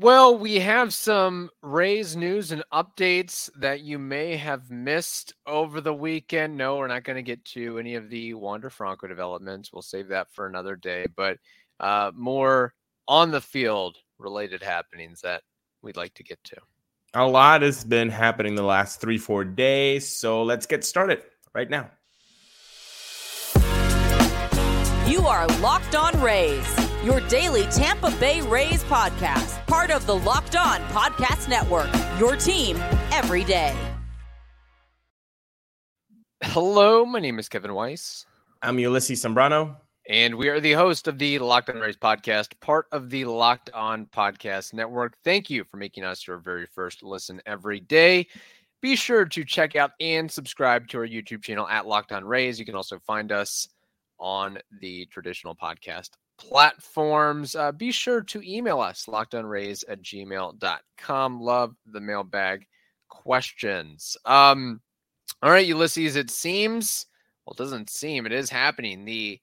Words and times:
Well, 0.00 0.38
we 0.38 0.60
have 0.60 0.94
some 0.94 1.50
Rays 1.60 2.16
news 2.16 2.52
and 2.52 2.64
updates 2.72 3.50
that 3.58 3.82
you 3.82 3.98
may 3.98 4.34
have 4.36 4.70
missed 4.70 5.34
over 5.46 5.82
the 5.82 5.92
weekend. 5.92 6.56
No, 6.56 6.76
we're 6.76 6.86
not 6.86 7.04
going 7.04 7.16
to 7.16 7.22
get 7.22 7.44
to 7.46 7.78
any 7.78 7.96
of 7.96 8.08
the 8.08 8.32
Wander 8.32 8.70
Franco 8.70 9.08
developments. 9.08 9.74
We'll 9.74 9.82
save 9.82 10.08
that 10.08 10.28
for 10.32 10.46
another 10.46 10.74
day, 10.74 11.04
but 11.14 11.36
uh, 11.80 12.12
more 12.14 12.72
on 13.08 13.30
the 13.30 13.42
field 13.42 13.98
related 14.18 14.62
happenings 14.62 15.20
that 15.20 15.42
we'd 15.82 15.98
like 15.98 16.14
to 16.14 16.24
get 16.24 16.42
to. 16.44 16.56
A 17.12 17.26
lot 17.26 17.60
has 17.60 17.84
been 17.84 18.08
happening 18.08 18.54
the 18.54 18.62
last 18.62 19.02
three, 19.02 19.18
four 19.18 19.44
days. 19.44 20.08
So 20.08 20.42
let's 20.42 20.64
get 20.64 20.82
started 20.82 21.24
right 21.52 21.68
now. 21.68 21.90
You 25.06 25.26
are 25.26 25.46
Locked 25.58 25.94
On 25.94 26.18
Rays, 26.22 26.89
your 27.04 27.20
daily 27.28 27.64
Tampa 27.66 28.10
Bay 28.20 28.42
Rays 28.42 28.84
podcast, 28.84 29.66
part 29.66 29.90
of 29.90 30.06
the 30.06 30.14
Locked 30.14 30.54
On 30.54 30.80
Podcast 30.88 31.48
Network, 31.48 31.88
your 32.18 32.36
team 32.36 32.76
every 33.10 33.42
day. 33.42 33.74
Hello, 36.42 37.06
my 37.06 37.18
name 37.18 37.38
is 37.38 37.48
Kevin 37.48 37.72
Weiss. 37.72 38.26
I'm 38.60 38.76
Ulises 38.76 39.24
Sambrano. 39.24 39.76
And 40.10 40.34
we 40.34 40.48
are 40.48 40.60
the 40.60 40.72
host 40.72 41.08
of 41.08 41.18
the 41.18 41.38
Locked 41.38 41.70
On 41.70 41.76
Rays 41.76 41.96
podcast, 41.96 42.48
part 42.60 42.86
of 42.92 43.08
the 43.08 43.24
Locked 43.24 43.70
On 43.72 44.04
Podcast 44.06 44.74
Network. 44.74 45.16
Thank 45.24 45.48
you 45.48 45.64
for 45.64 45.78
making 45.78 46.04
us 46.04 46.26
your 46.26 46.36
very 46.36 46.66
first 46.66 47.02
listen 47.02 47.40
every 47.46 47.80
day. 47.80 48.26
Be 48.82 48.96
sure 48.96 49.24
to 49.24 49.44
check 49.44 49.74
out 49.74 49.92
and 50.00 50.30
subscribe 50.30 50.88
to 50.88 50.98
our 50.98 51.06
YouTube 51.06 51.42
channel 51.42 51.66
at 51.68 51.86
Locked 51.86 52.12
On 52.12 52.24
Rays. 52.24 52.58
You 52.58 52.66
can 52.66 52.74
also 52.74 52.98
find 53.06 53.32
us 53.32 53.68
on 54.18 54.58
the 54.80 55.06
traditional 55.06 55.54
podcast 55.54 56.10
platforms. 56.40 57.54
Uh, 57.54 57.70
be 57.70 57.92
sure 57.92 58.22
to 58.22 58.42
email 58.42 58.80
us, 58.80 59.06
lockedonrays 59.06 59.84
at 59.88 60.02
gmail.com. 60.02 61.40
Love 61.40 61.76
the 61.86 62.00
mailbag 62.00 62.66
questions. 63.08 64.16
Um, 64.24 64.80
all 65.42 65.50
right, 65.50 65.68
Ulises, 65.68 66.16
it 66.16 66.30
seems, 66.30 67.06
well, 67.44 67.52
it 67.52 67.58
doesn't 67.58 67.90
seem, 67.90 68.26
it 68.26 68.32
is 68.32 68.50
happening. 68.50 69.04
The 69.04 69.38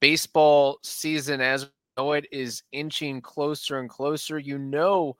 baseball 0.00 0.78
season 0.82 1.40
as 1.40 1.64
we 1.64 1.70
know 1.96 2.12
it 2.12 2.26
is 2.30 2.62
inching 2.72 3.20
closer 3.20 3.78
and 3.78 3.88
closer. 3.88 4.38
You 4.38 4.58
know 4.58 5.16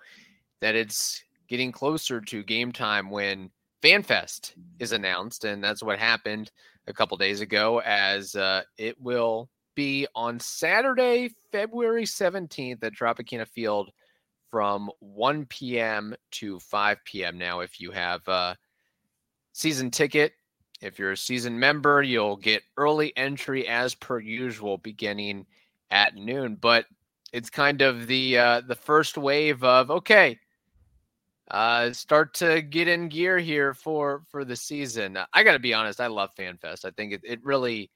that 0.60 0.74
it's 0.74 1.22
getting 1.48 1.72
closer 1.72 2.20
to 2.20 2.42
game 2.42 2.72
time 2.72 3.10
when 3.10 3.50
FanFest 3.82 4.52
is 4.78 4.92
announced, 4.92 5.44
and 5.44 5.62
that's 5.62 5.82
what 5.82 5.98
happened 5.98 6.50
a 6.86 6.92
couple 6.92 7.16
days 7.16 7.40
ago, 7.40 7.80
as 7.84 8.34
uh, 8.34 8.62
it 8.78 9.00
will 9.00 9.48
be 9.76 10.08
on 10.16 10.40
Saturday, 10.40 11.30
February 11.52 12.04
17th 12.04 12.82
at 12.82 12.94
Tropicana 12.94 13.46
Field 13.46 13.90
from 14.50 14.90
1 14.98 15.46
p.m. 15.46 16.16
to 16.32 16.58
5 16.58 16.98
p.m. 17.04 17.38
Now, 17.38 17.60
if 17.60 17.80
you 17.80 17.92
have 17.92 18.26
a 18.26 18.56
season 19.52 19.92
ticket, 19.92 20.32
if 20.80 20.98
you're 20.98 21.12
a 21.12 21.16
season 21.16 21.58
member, 21.58 22.02
you'll 22.02 22.36
get 22.36 22.62
early 22.76 23.16
entry 23.16 23.68
as 23.68 23.94
per 23.94 24.18
usual 24.18 24.78
beginning 24.78 25.46
at 25.90 26.16
noon. 26.16 26.56
But 26.60 26.86
it's 27.32 27.50
kind 27.50 27.82
of 27.82 28.06
the 28.06 28.38
uh, 28.38 28.60
the 28.66 28.74
first 28.74 29.16
wave 29.16 29.62
of 29.64 29.90
okay, 29.90 30.38
uh, 31.50 31.92
start 31.92 32.34
to 32.34 32.62
get 32.62 32.88
in 32.88 33.08
gear 33.08 33.38
here 33.38 33.74
for 33.74 34.22
for 34.30 34.44
the 34.44 34.56
season. 34.56 35.18
I 35.32 35.42
got 35.42 35.52
to 35.52 35.58
be 35.58 35.74
honest, 35.74 36.00
I 36.00 36.08
love 36.08 36.34
FanFest. 36.34 36.84
I 36.84 36.90
think 36.90 37.12
it, 37.12 37.20
it 37.24 37.44
really 37.44 37.90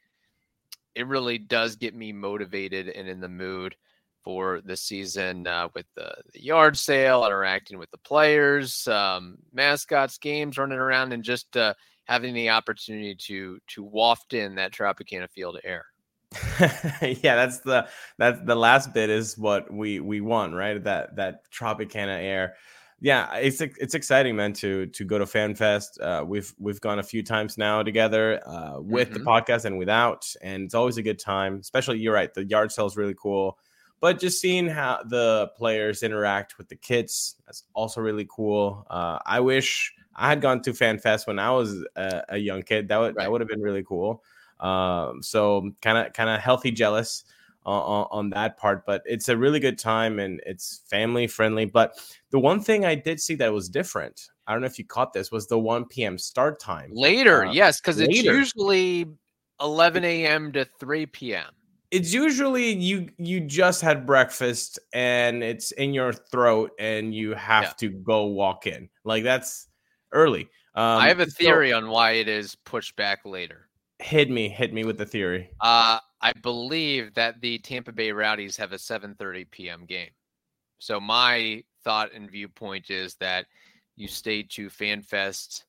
it 0.95 1.07
really 1.07 1.39
does 1.39 1.77
get 1.77 1.95
me 1.95 2.13
motivated 2.13 2.89
and 2.89 3.09
in 3.09 3.21
the 3.21 3.29
mood 3.29 3.77
for 4.23 4.61
the 4.65 4.77
season 4.77 5.47
uh, 5.47 5.69
with 5.75 5.87
the, 5.97 6.13
the, 6.35 6.43
yard 6.43 6.77
sale, 6.77 7.25
interacting 7.25 7.79
with 7.79 7.91
the 7.91 7.99
players, 7.99 8.87
um, 8.89 9.39
mascots, 9.53 10.19
games, 10.19 10.59
running 10.59 10.79
around, 10.79 11.13
and 11.13 11.23
just 11.23 11.57
uh, 11.57 11.73
having 12.05 12.35
the 12.35 12.51
opportunity 12.51 13.15
to 13.15 13.59
to 13.67 13.83
waft 13.83 14.35
in 14.35 14.55
that 14.57 14.73
Tropicana 14.73 15.29
Field 15.31 15.59
air. 15.65 15.87
yeah, 17.03 17.35
that's 17.35 17.61
the 17.61 17.89
that's 18.19 18.41
the 18.45 18.55
last 18.55 18.93
bit 18.93 19.11
is 19.11 19.39
what 19.39 19.73
we 19.73 20.01
we 20.01 20.21
want, 20.21 20.55
right? 20.55 20.83
That 20.85 21.17
that 21.17 21.51
Tropicana 21.51 22.23
air 22.23 22.57
yeah, 23.01 23.35
it's 23.37 23.61
it's 23.61 23.95
exciting, 23.95 24.37
man, 24.37 24.53
to 24.55 24.87
to 24.87 25.05
go 25.05 25.19
to 25.19 25.25
FanFest. 25.25 26.01
Uh, 26.01 26.25
we've 26.25 26.55
we've 26.59 26.81
gone 26.81 26.99
a 26.99 27.03
few 27.03 27.23
times 27.23 27.57
now 27.57 27.83
together 27.83 28.47
uh, 28.47 28.79
with 28.81 29.11
mm-hmm. 29.11 29.25
the 29.25 29.31
podcast 29.31 29.65
and 29.65 29.79
without, 29.79 30.33
and 30.43 30.65
it's 30.65 30.75
always 30.75 30.99
a 30.99 31.03
good 31.03 31.19
time. 31.19 31.57
Especially, 31.61 31.99
you're 31.99 32.13
right, 32.13 32.33
the 32.35 32.45
yard 32.45 32.71
sale 32.71 32.87
is 32.87 32.99
really 32.99 33.15
cool, 33.17 33.59
but 34.01 34.19
just 34.19 34.39
seeing 34.39 34.69
how 34.69 35.01
the 35.03 35.51
players 35.57 36.03
interact 36.03 36.59
with 36.59 36.69
the 36.69 36.77
kids 36.77 37.37
that's 37.47 37.65
also 37.73 38.03
really 38.03 38.27
cool. 38.29 38.87
Uh, 38.91 39.19
I 39.25 39.41
wish 39.41 39.95
I 40.15 40.29
had 40.29 40.43
gone 40.43 40.61
to 40.63 40.73
FanFest 40.73 41.27
when 41.27 41.39
I 41.39 41.51
was 41.53 41.83
a, 41.97 42.23
a 42.29 42.39
young 42.39 42.63
kid. 42.63 42.89
That 42.89 42.99
would 42.99 43.17
right. 43.17 43.25
that 43.25 43.33
would 43.33 43.41
have 43.41 43.49
been 43.49 43.63
really 43.63 43.83
cool. 43.83 44.23
Um, 44.61 45.23
so 45.23 45.71
kind 45.81 45.97
of 45.97 46.13
kind 46.13 46.29
of 46.29 46.39
healthy 46.39 46.71
jealous 46.71 47.25
on, 47.65 48.07
on 48.11 48.31
that 48.31 48.57
part. 48.57 48.85
But 48.87 49.03
it's 49.05 49.29
a 49.29 49.37
really 49.37 49.61
good 49.61 49.79
time 49.79 50.19
and 50.19 50.41
it's 50.47 50.83
family 50.89 51.27
friendly. 51.27 51.65
But 51.65 51.99
the 52.31 52.39
one 52.39 52.61
thing 52.61 52.85
I 52.85 52.95
did 52.95 53.21
see 53.21 53.35
that 53.37 53.53
was 53.53 53.69
different, 53.69 54.29
I 54.47 54.53
don't 54.53 54.61
know 54.61 54.67
if 54.67 54.79
you 54.79 54.85
caught 54.85 55.13
this, 55.13 55.31
was 55.31 55.47
the 55.47 55.59
1 55.59 55.87
p.m. 55.87 56.19
start 56.19 56.61
time. 56.61 56.91
Later, 56.93 57.47
uh, 57.47 57.53
yes, 57.53 57.81
because 57.81 58.01
it's 58.01 58.23
usually 58.23 59.07
11 59.61 60.05
a.m. 60.05 60.53
to 60.53 60.65
3 60.65 61.07
p.m. 61.07 61.47
It's 61.91 62.15
usually 62.15 62.73
you 62.73 63.09
you 63.19 63.41
just 63.41 63.81
had 63.81 64.07
breakfast 64.07 64.79
and 64.93 65.43
it's 65.43 65.73
in 65.73 65.93
your 65.93 66.13
throat 66.13 66.71
and 66.79 67.13
you 67.13 67.35
have 67.35 67.65
yeah. 67.65 67.73
to 67.79 67.89
go 67.89 68.27
walk 68.27 68.69
in. 68.69 68.89
Like 69.05 69.25
that's 69.25 69.67
early. 70.13 70.43
Um, 70.77 70.99
I 70.99 71.09
have 71.09 71.19
a 71.19 71.27
theory 71.27 71.71
so, 71.71 71.79
on 71.79 71.89
why 71.89 72.13
it 72.13 72.29
is 72.29 72.55
pushed 72.55 72.95
back 72.95 73.25
later. 73.25 73.69
Hit 73.99 74.31
me, 74.31 74.49
hit 74.49 74.73
me 74.73 74.85
with 74.85 74.99
the 74.99 75.07
theory. 75.07 75.51
Uh 75.61 75.99
I 76.23 76.33
believe 76.33 77.15
that 77.15 77.41
the 77.41 77.59
Tampa 77.59 77.93
Bay 77.93 78.13
Rowdies 78.13 78.57
have 78.57 78.73
a 78.73 78.77
7:30 78.77 79.51
p.m. 79.51 79.85
game. 79.87 80.11
So 80.79 81.01
my 81.01 81.63
thought 81.85 82.13
and 82.13 82.31
viewpoint 82.31 82.91
is 82.91 83.15
that 83.17 83.47
you 83.97 84.09
stay 84.09 84.43
to 84.43 84.69
FanFest 84.69 85.65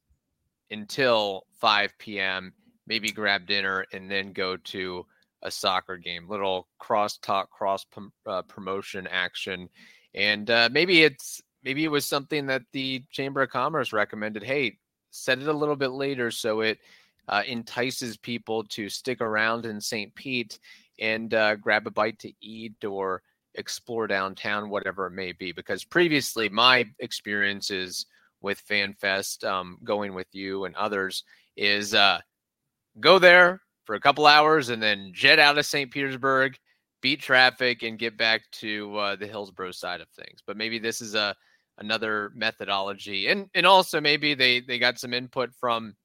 until 0.71 1.45
5 1.59 1.93
p.m., 1.97 2.53
maybe 2.87 3.11
grab 3.11 3.45
dinner 3.45 3.85
and 3.93 4.09
then 4.09 4.31
go 4.31 4.57
to 4.57 5.05
a 5.43 5.51
soccer 5.51 5.97
game, 5.97 6.29
little 6.29 6.67
cross 6.79 7.17
talk, 7.17 7.49
cross 7.49 7.85
uh, 8.25 8.41
promotion 8.43 9.07
action. 9.07 9.69
And 10.13 10.49
uh, 10.49 10.69
maybe 10.71 11.03
it's 11.03 11.41
maybe 11.63 11.83
it 11.83 11.91
was 11.91 12.05
something 12.05 12.47
that 12.47 12.63
the 12.71 13.03
Chamber 13.11 13.41
of 13.41 13.49
Commerce 13.49 13.93
recommended. 13.93 14.43
Hey, 14.43 14.77
set 15.11 15.39
it 15.39 15.47
a 15.47 15.53
little 15.53 15.75
bit 15.75 15.91
later 15.91 16.31
so 16.31 16.61
it 16.61 16.79
uh, 17.27 17.43
entices 17.47 18.17
people 18.17 18.63
to 18.65 18.89
stick 18.89 19.21
around 19.21 19.65
in 19.65 19.79
St. 19.79 20.13
Pete 20.15 20.59
and 20.99 21.33
uh, 21.33 21.55
grab 21.55 21.87
a 21.87 21.91
bite 21.91 22.19
to 22.19 22.31
eat 22.41 22.83
or 22.83 23.21
explore 23.55 24.07
downtown, 24.07 24.69
whatever 24.69 25.07
it 25.07 25.11
may 25.11 25.31
be. 25.31 25.51
Because 25.51 25.83
previously, 25.83 26.49
my 26.49 26.85
experiences 26.99 28.05
with 28.41 28.65
FanFest, 28.67 29.43
um, 29.43 29.77
going 29.83 30.13
with 30.13 30.27
you 30.31 30.65
and 30.65 30.75
others, 30.75 31.23
is 31.57 31.93
uh, 31.93 32.19
go 32.99 33.19
there 33.19 33.61
for 33.85 33.95
a 33.95 33.99
couple 33.99 34.25
hours 34.25 34.69
and 34.69 34.81
then 34.81 35.11
jet 35.13 35.39
out 35.39 35.57
of 35.57 35.65
St. 35.65 35.91
Petersburg, 35.91 36.57
beat 37.01 37.21
traffic, 37.21 37.83
and 37.83 37.99
get 37.99 38.17
back 38.17 38.41
to 38.51 38.95
uh, 38.97 39.15
the 39.15 39.27
Hillsborough 39.27 39.71
side 39.71 40.01
of 40.01 40.09
things. 40.09 40.41
But 40.45 40.57
maybe 40.57 40.79
this 40.79 41.01
is 41.01 41.15
a 41.15 41.35
another 41.77 42.31
methodology, 42.35 43.27
and 43.27 43.47
and 43.55 43.65
also 43.65 43.99
maybe 43.99 44.33
they 44.33 44.61
they 44.61 44.77
got 44.77 44.99
some 44.99 45.13
input 45.13 45.51
from 45.59 45.95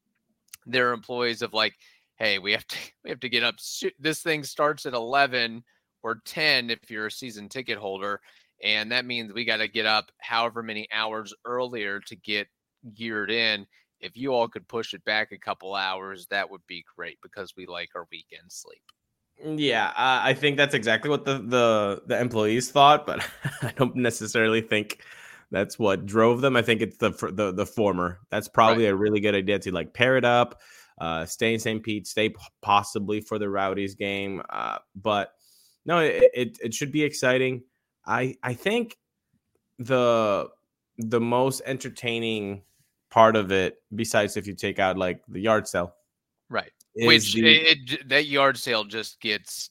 their 0.67 0.93
employees 0.93 1.43
of 1.43 1.55
like, 1.55 1.75
hey, 2.17 2.39
we 2.39 2.53
have 2.53 2.67
to 2.67 2.77
we 3.05 3.11
have 3.11 3.21
to 3.21 3.29
get 3.29 3.45
up. 3.45 3.57
This 3.99 4.23
thing 4.23 4.45
starts 4.45 4.87
at 4.87 4.95
eleven 4.95 5.65
or 6.03 6.21
ten 6.25 6.71
if 6.71 6.91
you're 6.91 7.07
a 7.07 7.11
season 7.11 7.49
ticket 7.49 7.79
holder, 7.79 8.21
and 8.63 8.93
that 8.93 9.07
means 9.07 9.33
we 9.33 9.45
got 9.45 9.59
to 9.59 9.69
get 9.69 9.87
up 9.87 10.11
however 10.19 10.63
many 10.63 10.87
hours 10.93 11.35
earlier 11.45 12.01
to 12.01 12.17
get 12.17 12.49
geared 12.95 13.31
in. 13.31 13.67
If 14.01 14.17
you 14.17 14.35
all 14.35 14.49
could 14.49 14.69
push 14.69 14.93
it 14.93 15.05
back 15.05 15.33
a 15.33 15.39
couple 15.39 15.75
hours, 15.75 16.27
that 16.31 16.51
would 16.51 16.61
be 16.67 16.85
great 16.97 17.19
because 17.23 17.55
we 17.57 17.67
like 17.67 17.91
our 17.95 18.07
weekend 18.13 18.51
sleep. 18.53 18.83
Yeah, 19.45 19.89
uh, 19.89 20.21
I 20.23 20.35
think 20.35 20.57
that's 20.57 20.75
exactly 20.75 21.11
what 21.11 21.25
the 21.25 21.39
the 21.39 22.03
the 22.07 22.21
employees 22.21 22.71
thought, 22.71 23.07
but 23.07 23.27
I 23.63 23.73
don't 23.77 23.97
necessarily 23.97 24.61
think 24.61 25.01
that's 25.51 25.79
what 25.79 26.07
drove 26.07 26.41
them. 26.41 26.57
I 26.57 26.63
think 26.63 26.81
it's 26.81 26.97
the 26.97 27.11
the 27.11 27.53
the 27.53 27.67
former. 27.67 28.21
That's 28.31 28.49
probably 28.49 28.85
right. 28.85 28.93
a 28.93 28.97
really 28.97 29.21
good 29.21 29.35
idea 29.35 29.59
to 29.61 29.73
like 29.73 29.95
pair 29.95 30.17
it 30.17 30.25
up, 30.25 30.61
uh, 31.01 31.25
stay 31.27 31.55
in 31.55 31.61
St. 31.61 31.83
Pete, 31.83 32.07
stay 32.07 32.35
possibly 32.63 33.21
for 33.21 33.39
the 33.39 33.49
Rowdies 33.49 33.95
game. 33.95 34.43
Uh, 34.51 34.79
but 34.95 35.33
no, 35.85 35.99
it, 36.01 36.31
it 36.35 36.59
it 36.63 36.75
should 36.75 36.93
be 36.93 37.05
exciting. 37.05 37.63
I 38.07 38.37
I 38.43 38.55
think 38.55 38.97
the 39.79 40.49
the 40.99 41.21
most 41.21 41.63
entertaining 41.67 42.63
part 43.11 43.37
of 43.37 43.53
it, 43.53 43.83
besides 43.95 44.37
if 44.37 44.47
you 44.47 44.55
take 44.55 44.79
out 44.79 44.97
like 44.97 45.23
the 45.29 45.41
yard 45.41 45.69
sale, 45.69 45.95
right? 46.49 46.73
Which 46.95 47.35
the, 47.35 47.47
it, 47.47 47.93
it, 47.93 48.09
that 48.09 48.27
yard 48.27 48.57
sale 48.57 48.85
just 48.85 49.21
gets 49.21 49.71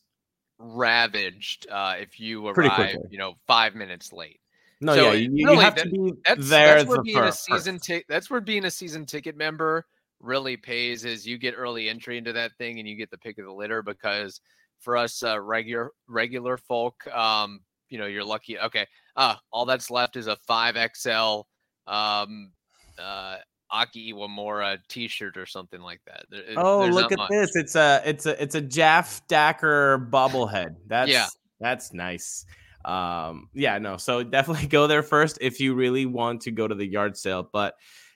ravaged 0.57 1.67
uh, 1.69 1.95
if 1.99 2.19
you 2.19 2.47
arrive, 2.47 2.97
you 3.09 3.17
know, 3.17 3.35
five 3.47 3.75
minutes 3.75 4.13
late. 4.13 4.39
No, 4.81 4.93
So 4.95 5.11
yeah, 5.11 5.13
you, 5.13 5.29
you 5.33 5.47
really, 5.47 5.63
have 5.63 5.75
that- 5.75 5.85
to 5.85 5.89
be 5.89 6.13
That's 6.25 6.49
there. 6.49 6.75
that's 6.75 6.87
where 6.89 6.97
the 6.97 7.03
being 7.03 7.17
a 7.19 7.31
season 7.31 7.79
ticket. 7.79 8.05
That's 8.09 8.29
where 8.29 8.41
being 8.41 8.65
a 8.65 8.71
season 8.71 9.05
ticket 9.05 9.37
member 9.37 9.85
really 10.19 10.57
pays. 10.57 11.05
Is 11.05 11.25
you 11.25 11.37
get 11.37 11.53
early 11.57 11.87
entry 11.89 12.17
into 12.17 12.33
that 12.33 12.51
thing 12.57 12.79
and 12.79 12.87
you 12.87 12.95
get 12.95 13.09
the 13.11 13.17
pick 13.17 13.37
of 13.37 13.45
the 13.45 13.53
litter 13.53 13.81
because 13.81 14.41
for 14.81 14.97
us 14.97 15.23
uh, 15.23 15.39
regular 15.39 15.91
regular 16.07 16.57
folk, 16.57 17.07
um, 17.15 17.61
you 17.89 17.97
know, 17.97 18.05
you're 18.05 18.23
lucky. 18.25 18.59
Okay, 18.59 18.85
uh, 19.15 19.35
all 19.51 19.65
that's 19.65 19.89
left 19.89 20.17
is 20.17 20.27
a 20.27 20.35
five 20.47 20.75
XL 20.95 21.41
um, 21.87 22.51
uh, 22.99 23.37
Aki 23.71 24.13
Iwamura 24.13 24.77
T-shirt 24.89 25.37
or 25.37 25.45
something 25.45 25.81
like 25.81 26.01
that. 26.05 26.25
There- 26.29 26.43
Oh, 26.57 26.85
look 26.87 27.11
at 27.13 27.17
much. 27.17 27.29
this! 27.29 27.55
It's 27.55 27.75
a 27.75 28.01
it's 28.05 28.25
a 28.25 28.41
it's 28.41 28.55
a 28.55 28.61
Jaff 28.61 29.21
Dacker 29.29 30.09
bobblehead. 30.09 30.75
That's 30.87 31.09
Yeah. 31.11 31.27
that's 31.61 31.93
nice. 31.93 32.45
Um, 32.85 33.49
yeah, 33.53 33.77
no. 33.79 33.97
So 33.97 34.23
definitely 34.23 34.67
go 34.69 34.87
there 34.87 35.03
first 35.03 35.37
if 35.41 35.59
you 35.59 35.73
really 35.73 36.05
want 36.05 36.41
to 36.43 36.51
go 36.51 36.67
to 36.67 36.75
the 36.75 36.85
yard 36.85 37.17
sale. 37.17 37.49
But 37.51 37.75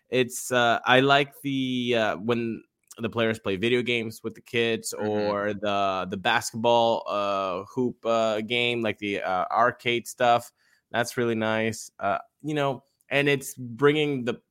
it's 0.09 0.51
uh, 0.51 0.79
I 0.85 1.01
like 1.01 1.33
the 1.41 1.95
uh, 1.97 2.15
when 2.17 2.63
the 2.99 3.09
players 3.09 3.39
play 3.39 3.55
video 3.55 3.81
games 3.81 4.21
with 4.23 4.35
the 4.35 4.41
kids 4.41 4.93
Mhm. 4.99 5.07
or 5.09 5.53
the 5.53 6.07
the 6.09 6.17
basketball 6.17 7.03
uh, 7.07 7.63
hoop 7.73 8.05
uh, 8.05 8.41
game, 8.41 8.81
like 8.81 8.97
the 8.99 9.21
uh, 9.21 9.45
arcade 9.51 10.07
stuff. 10.07 10.51
That's 10.91 11.17
really 11.17 11.35
nice. 11.35 11.91
Uh, 11.99 12.19
you 12.41 12.53
know, 12.53 12.83
and 13.09 13.27
it's 13.29 13.53
bringing 13.55 14.25
the 14.25 14.41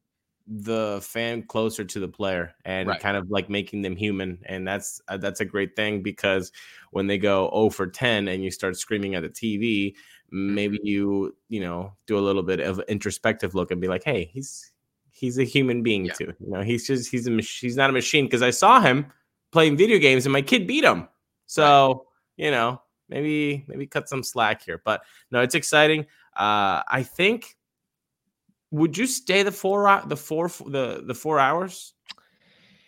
the 0.51 0.99
fan 1.03 1.43
closer 1.43 1.85
to 1.85 2.01
the 2.01 2.09
player 2.09 2.55
and 2.65 2.89
Right. 2.89 3.01
kind 3.01 3.17
of 3.19 3.31
like 3.31 3.51
making 3.51 3.83
them 3.83 3.95
human 3.97 4.39
and 4.47 4.67
that's 4.67 5.01
uh, 5.09 5.19
that's 5.19 5.41
a 5.41 5.45
great 5.45 5.77
thing 5.77 6.03
because 6.03 6.53
when 6.91 7.07
they 7.07 7.19
go 7.19 7.51
0 7.55 7.69
for 7.71 7.87
10 7.87 8.29
and 8.29 8.43
you 8.43 8.51
start 8.51 8.77
screaming 8.77 9.15
at 9.15 9.23
the 9.23 9.29
TV 9.29 9.95
maybe 10.31 10.79
you 10.83 11.37
you 11.49 11.61
know 11.61 11.93
do 12.07 12.19
a 12.19 12.21
little 12.21 12.43
bit 12.43 12.61
of 12.61 12.81
introspective 12.89 13.55
look 13.55 13.71
and 13.71 13.81
be 13.81 13.89
like 13.89 14.03
hey 14.05 14.25
he's 14.33 14.73
he's 15.11 15.39
a 15.39 15.45
human 15.45 15.83
being 15.83 16.07
Yeah. 16.07 16.13
too 16.15 16.33
you 16.41 16.51
know 16.51 16.63
he's 16.63 16.87
just 16.87 17.11
he's 17.11 17.27
a 17.27 17.31
mach- 17.31 17.45
he's 17.61 17.77
not 17.77 17.91
a 17.91 17.93
machine. 17.93 18.25
Because 18.25 18.41
I 18.43 18.51
saw 18.51 18.81
him 18.81 19.13
playing 19.53 19.77
video 19.77 19.99
games 19.99 20.25
and 20.25 20.33
my 20.33 20.43
kid 20.43 20.67
beat 20.67 20.85
him. 20.85 21.09
So 21.45 22.07
you 22.39 22.51
know 22.51 22.81
maybe 23.11 23.67
maybe 23.69 23.87
cut 23.87 24.09
some 24.09 24.23
slack 24.23 24.63
here 24.65 24.81
but 24.83 25.03
no 25.31 25.41
it's 25.43 25.55
exciting. 25.55 26.07
Uh 26.35 26.81
I 26.89 27.03
think 27.05 27.55
would 28.71 28.97
you 28.97 29.07
stay 29.07 29.43
the 29.43 29.53
four 29.53 30.03
the 30.07 30.17
four 30.17 30.49
the 30.49 31.03
the 31.07 31.15
four 31.15 31.39
hours 31.39 31.95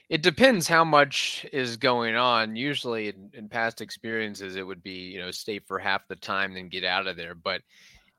It 0.09 0.23
depends 0.23 0.67
how 0.67 0.85
much 0.85 1.47
is 1.53 1.77
going 1.77 2.17
on. 2.17 2.57
Usually, 2.57 3.09
in, 3.09 3.31
in 3.33 3.49
past 3.49 3.81
experiences, 3.81 4.57
it 4.57 4.67
would 4.67 4.83
be 4.83 4.93
you 5.13 5.21
know 5.21 5.31
stay 5.31 5.59
for 5.61 5.79
half 5.79 6.09
the 6.09 6.17
time, 6.17 6.55
then 6.55 6.69
get 6.69 6.85
out 6.85 7.07
of 7.07 7.17
there. 7.17 7.35
But 7.35 7.63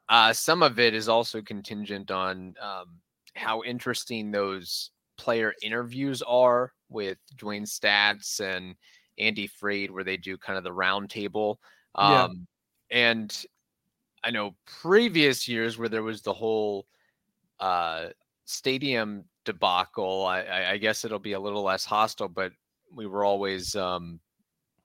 uh, 0.10 0.34
some 0.34 0.64
of 0.64 0.80
it 0.80 0.94
is 0.94 1.10
also 1.10 1.42
contingent 1.42 2.12
on 2.12 2.56
um, 2.62 3.02
how 3.36 3.64
interesting 3.64 4.32
those 4.32 4.92
player 5.18 5.54
interviews 5.62 6.22
are 6.24 6.74
with 6.90 7.18
Dewayne 7.38 7.68
Staats 7.68 8.40
and 8.40 8.76
Andy 9.18 9.48
Freed, 9.48 9.92
where 9.92 10.04
they 10.06 10.18
do 10.18 10.38
kind 10.38 10.58
of 10.58 10.64
the 10.64 10.74
round 10.74 11.10
table. 11.10 11.60
Yeah. 12.02 12.26
Um, 12.26 12.48
And 12.92 13.46
I 14.24 14.32
know 14.32 14.56
previous 14.66 15.48
years 15.48 15.78
where 15.78 15.90
there 15.90 16.04
was 16.04 16.22
the 16.22 16.34
whole 16.34 16.88
uh, 17.62 18.08
stadium 18.46 19.24
debacle. 19.46 20.26
I, 20.26 20.72
I, 20.72 20.78
guess 20.78 21.06
it'll 21.06 21.20
be 21.20 21.34
a 21.34 21.40
little 21.40 21.64
less 21.64 21.86
hostile, 21.86 22.28
but 22.28 22.52
we 22.94 23.08
were 23.08 23.24
always, 23.24 23.76
um, 23.76 24.20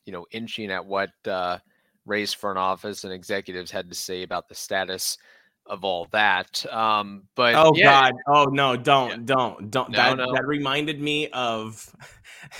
you 0.04 0.12
know, 0.12 0.26
inching 0.30 0.70
at 0.70 0.84
what 0.84 1.10
uh, 1.26 1.58
Ray's 2.04 2.32
front 2.32 2.58
office 2.58 3.04
and 3.04 3.12
executives 3.12 3.70
had 3.70 3.88
to 3.88 3.94
say 3.94 4.22
about 4.22 4.48
the 4.48 4.54
status 4.54 5.18
of 5.66 5.84
all 5.84 6.06
that. 6.12 6.64
Um, 6.72 7.24
but 7.34 7.54
Oh 7.54 7.72
yeah, 7.74 8.10
God! 8.10 8.14
Oh 8.28 8.44
no! 8.44 8.76
Don't 8.76 9.26
don't 9.26 9.70
don't. 9.70 9.90
No, 9.90 9.96
that 9.96 10.16
no. 10.16 10.32
that 10.32 10.46
reminded 10.46 11.00
me 11.00 11.28
of 11.28 11.94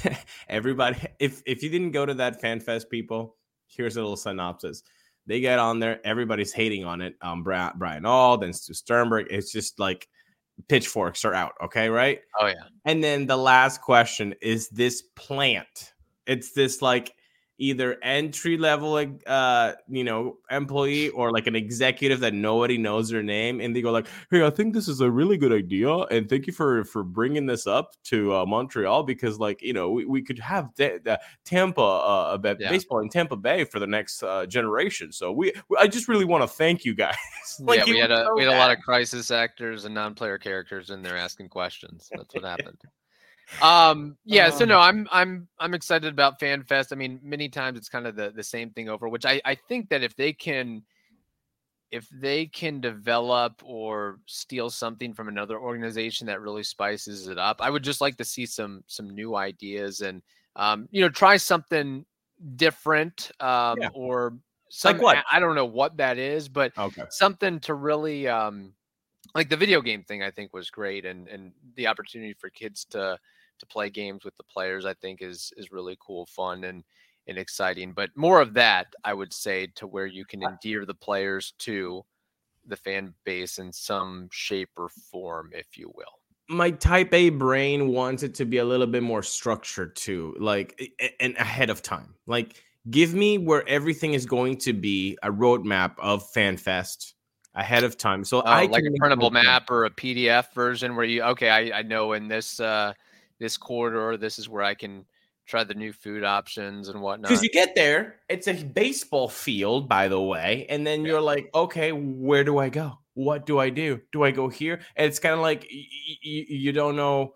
everybody. 0.49 0.99
If 1.19 1.43
if 1.47 1.63
you 1.63 1.71
didn't 1.71 1.93
go 1.93 2.05
to 2.05 2.15
that 2.15 2.41
fan 2.41 2.61
fest, 2.61 2.91
people, 2.91 3.37
here's 3.69 3.97
a 3.97 4.01
little 4.01 4.17
synopsis. 4.17 4.83
They 5.27 5.41
get 5.41 5.59
on 5.59 5.81
there. 5.81 6.01
Everybody's 6.05 6.53
hating 6.53 6.85
on 6.85 7.01
it. 7.01 7.15
Um, 7.21 7.43
Brian, 7.43 7.73
Brian 7.77 8.07
Auld 8.07 8.45
and 8.45 8.55
Stu 8.55 8.75
Sternberg. 8.75 9.27
It's 9.31 9.51
just 9.51 9.79
like 9.79 10.09
pitchforks 10.69 11.25
are 11.25 11.35
out. 11.35 11.53
Okay, 11.65 11.89
right? 11.89 12.21
Oh 12.41 12.47
yeah. 12.47 12.55
And 12.85 13.03
then 13.03 13.27
the 13.27 13.37
last 13.37 13.81
question 13.81 14.35
is 14.41 14.69
this 14.69 15.03
plant. 15.17 15.93
It's 16.27 16.53
this 16.53 16.81
like 16.83 17.13
either 17.59 17.97
entry 18.03 18.59
level 18.59 18.97
uh 19.27 19.73
you 19.89 20.05
know 20.05 20.37
employee 20.51 21.09
or 21.11 21.33
like 21.33 21.47
an 21.47 21.57
executive 21.57 22.21
that 22.21 22.35
nobody 22.35 22.77
knows 22.77 23.09
their 23.09 23.23
name 23.23 23.61
and 23.61 23.75
they 23.75 23.81
go 23.81 23.91
like 23.91 24.07
hey 24.31 24.45
i 24.45 24.51
think 24.51 24.75
this 24.75 24.89
is 24.89 25.01
a 25.01 25.11
really 25.11 25.37
good 25.37 25.53
idea 25.53 25.91
and 25.91 26.29
thank 26.29 26.47
you 26.47 26.53
for 26.53 26.85
for 26.85 27.03
bringing 27.03 27.47
this 27.47 27.67
up 27.67 27.93
to 28.05 28.35
uh, 28.35 28.45
montreal 28.47 29.03
because 29.03 29.39
like 29.39 29.63
you 29.63 29.73
know 29.73 29.91
we, 29.91 30.05
we 30.05 30.23
could 30.23 30.39
have 30.39 30.69
the, 30.77 31.01
the 31.05 31.19
tampa 31.45 31.81
uh 31.81 32.39
Yeah. 32.59 32.69
baseball 32.71 33.01
in 33.01 33.09
tampa 33.09 33.37
bay 33.37 33.65
for 33.65 33.79
the 33.79 33.87
next 33.87 34.23
uh, 34.23 34.47
generation 34.47 35.11
so 35.13 35.33
we, 35.33 35.53
we 35.69 35.77
i 35.79 35.87
just 35.87 36.09
really 36.09 36.25
want 36.25 36.43
to 36.43 36.49
thank 36.49 36.85
you 36.85 36.95
guys 36.95 37.17
Like, 37.61 37.87
yeah, 37.87 37.93
we 37.93 37.99
had 37.99 38.11
a 38.11 38.29
we 38.35 38.43
had 38.43 38.53
a 38.53 38.59
lot 38.59 38.73
of 38.73 38.83
crisis 38.83 39.31
actors 39.31 39.85
and 39.85 39.95
non-player 39.95 40.39
characters 40.39 40.91
in 40.91 41.03
there 41.03 41.17
asking 41.17 41.49
questions. 41.49 42.11
That's 42.15 42.35
what 42.35 42.45
happened. 42.45 42.79
Um, 43.63 44.17
yeah, 44.25 44.51
so 44.51 44.65
no, 44.65 44.79
I'm 44.79 45.09
I'm 45.11 45.49
I'm 45.59 45.75
excited 45.75 46.13
about 46.13 46.39
Fan 46.39 46.63
Fest. 46.63 46.93
I 46.93 46.97
mean, 46.97 47.21
many 47.23 47.49
times 47.49 47.79
it's 47.79 47.89
kind 47.89 48.07
of 48.07 48.17
the 48.17 48.31
the 48.31 48.43
same 48.43 48.71
thing 48.71 48.89
over, 48.89 49.09
which 49.09 49.25
I 49.25 49.41
I 49.45 49.55
think 49.55 49.89
that 49.91 50.03
if 50.03 50.15
they 50.17 50.33
can 50.33 50.83
if 51.91 52.09
they 52.11 52.47
can 52.47 52.81
develop 52.81 53.63
or 53.65 54.19
steal 54.27 54.69
something 54.69 55.15
from 55.15 55.29
another 55.29 55.59
organization 55.59 56.27
that 56.27 56.41
really 56.41 56.63
spices 56.63 57.29
it 57.29 57.39
up, 57.39 57.61
I 57.61 57.71
would 57.71 57.83
just 57.85 58.01
like 58.01 58.17
to 58.19 58.25
see 58.25 58.45
some 58.45 58.83
some 58.87 59.11
new 59.11 59.37
ideas 59.37 60.01
and 60.01 60.23
um, 60.57 60.89
you 60.91 61.01
know, 61.01 61.09
try 61.09 61.37
something 61.37 62.05
different 62.57 63.31
um 63.41 63.81
Yeah. 63.81 63.89
or 63.95 64.37
some 64.69 64.99
what? 64.99 65.25
I 65.31 65.41
don't 65.41 65.55
know 65.55 65.65
what 65.65 65.97
that 65.97 66.19
is, 66.19 66.49
but 66.49 66.73
okay 66.77 67.03
something 67.11 67.61
to 67.61 67.75
really 67.75 68.29
um 68.29 68.75
like 69.35 69.49
the 69.49 69.57
video 69.57 69.81
game 69.81 70.03
thing 70.03 70.23
I 70.23 70.31
think 70.31 70.53
was 70.53 70.71
great 70.71 71.05
and 71.07 71.29
and 71.29 71.53
the 71.77 71.87
opportunity 71.87 72.35
for 72.35 72.51
kids 72.51 72.85
to 72.91 73.19
to 73.59 73.67
play 73.67 73.91
games 73.91 74.25
with 74.25 74.37
the 74.37 74.45
players 74.45 74.85
I 74.85 74.95
think 74.95 75.23
is 75.23 75.53
is 75.57 75.73
really 75.73 75.97
cool, 76.01 76.27
fun 76.27 76.65
and 76.65 76.85
and 77.27 77.39
exciting. 77.39 77.93
But 77.93 78.11
more 78.17 78.41
of 78.41 78.55
that 78.55 78.87
I 79.05 79.15
would 79.15 79.33
say 79.33 79.69
to 79.77 79.87
where 79.87 80.07
you 80.07 80.25
can 80.25 80.43
endear 80.43 80.85
the 80.87 80.95
players 80.95 81.55
to 81.61 82.03
the 82.67 82.77
fan 82.77 83.15
base 83.25 83.59
in 83.59 83.73
some 83.73 84.29
shape 84.33 84.71
or 84.77 84.89
form, 84.89 85.51
if 85.53 85.77
you 85.79 85.91
will. 85.95 86.21
my 86.49 86.71
type 86.71 87.13
A 87.13 87.31
brain 87.31 87.89
wants 87.89 88.23
it 88.23 88.35
to 88.35 88.45
be 88.45 88.59
a 88.59 88.65
little 88.65 88.87
bit 88.87 89.03
more 89.03 89.23
structured 89.23 89.97
too, 89.97 90.35
like 90.39 90.81
and 91.21 91.37
ahead 91.37 91.71
of 91.71 91.83
time. 91.83 92.15
Like, 92.27 92.63
give 92.91 93.15
me 93.15 93.39
where 93.39 93.69
everything 93.69 94.15
is 94.15 94.27
going 94.27 94.59
to 94.59 94.73
be 94.73 95.19
a 95.23 95.31
roadmap 95.31 95.95
of 95.99 96.25
FanFest 96.33 97.15
ahead 97.55 97.85
of 97.85 97.97
time. 97.97 98.23
So 98.25 98.43
Oh, 98.43 98.45
I 98.45 98.67
like 98.67 98.85
a 98.85 98.99
printable 98.99 99.31
map 99.31 99.71
or 99.71 99.87
a 99.87 99.91
PDF 99.91 100.53
version 100.55 100.95
where 100.95 101.05
you 101.05 101.23
okay, 101.23 101.51
I, 101.51 101.79
I 101.79 101.83
know 101.83 102.13
in 102.13 102.29
this 102.29 102.61
uh 102.61 102.93
this 103.39 103.57
corridor 103.57 104.17
this 104.17 104.39
is 104.39 104.49
where 104.49 104.63
I 104.63 104.75
can 104.75 105.05
try 105.47 105.65
the 105.65 105.75
new 105.75 105.93
food 105.93 106.25
options 106.25 106.89
and 106.89 107.01
whatnot. 107.01 107.31
Because 107.31 107.43
you 107.43 107.51
get 107.51 107.75
there, 107.77 108.21
it's 108.29 108.49
a 108.49 108.55
baseball 108.55 109.29
field, 109.29 109.89
by 109.89 110.09
the 110.09 110.21
way, 110.21 110.67
and 110.69 110.87
then 110.87 111.05
you're 111.05 111.21
like, 111.21 111.49
okay, 111.55 111.93
where 111.93 112.43
do 112.45 112.59
I 112.59 112.69
go? 112.69 112.99
What 113.15 113.47
do 113.47 113.59
I 113.59 113.71
do? 113.71 114.01
Do 114.13 114.25
I 114.25 114.31
go 114.33 114.49
here? 114.49 114.81
And 114.97 115.07
it's 115.07 115.19
kind 115.21 115.35
of 115.35 115.41
like 115.41 115.63
y- 115.73 115.87
y- 116.25 116.47
you 116.49 116.73
don't 116.73 116.97
know 116.97 117.35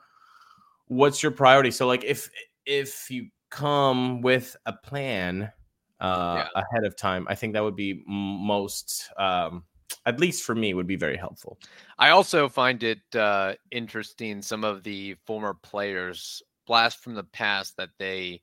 what's 0.86 1.22
your 1.22 1.32
priority. 1.32 1.70
So, 1.70 1.86
like, 1.86 2.04
if 2.04 2.30
if 2.66 3.10
you 3.10 3.28
come 3.50 4.20
with 4.20 4.56
a 4.66 4.72
plan 4.72 5.52
uh, 6.00 6.44
ahead 6.54 6.84
of 6.84 6.96
time, 6.96 7.26
I 7.28 7.34
think 7.34 7.54
that 7.54 7.62
would 7.62 7.76
be 7.76 8.02
most, 8.06 9.10
um, 9.16 9.64
at 10.06 10.20
least 10.20 10.44
for 10.44 10.54
me, 10.54 10.74
would 10.74 10.86
be 10.86 10.96
very 10.96 11.16
helpful. 11.16 11.58
I 11.98 12.10
also 12.10 12.48
find 12.48 12.82
it 12.82 13.00
uh, 13.14 13.54
interesting 13.70 14.42
some 14.42 14.64
of 14.64 14.82
the 14.82 15.16
former 15.26 15.54
players 15.54 16.42
blast 16.66 17.02
from 17.02 17.14
the 17.14 17.24
past 17.24 17.76
that 17.76 17.90
they 17.98 18.40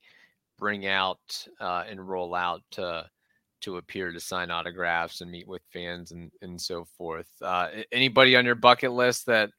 bring 0.58 0.88
out 0.88 1.48
uh, 1.60 1.84
and 1.88 2.08
roll 2.08 2.36
out 2.36 2.62
to 2.72 3.10
to 3.60 3.78
appear 3.78 4.12
to 4.12 4.20
sign 4.20 4.52
autographs 4.52 5.22
and 5.22 5.32
meet 5.32 5.48
with 5.48 5.62
fans 5.72 6.12
and 6.12 6.32
and 6.42 6.60
so 6.60 6.86
forth. 6.98 7.30
Uh, 7.42 7.70
anybody 7.92 8.36
on 8.36 8.46
your 8.46 8.56
bucket 8.56 8.92
list 8.92 9.26
that 9.26 9.50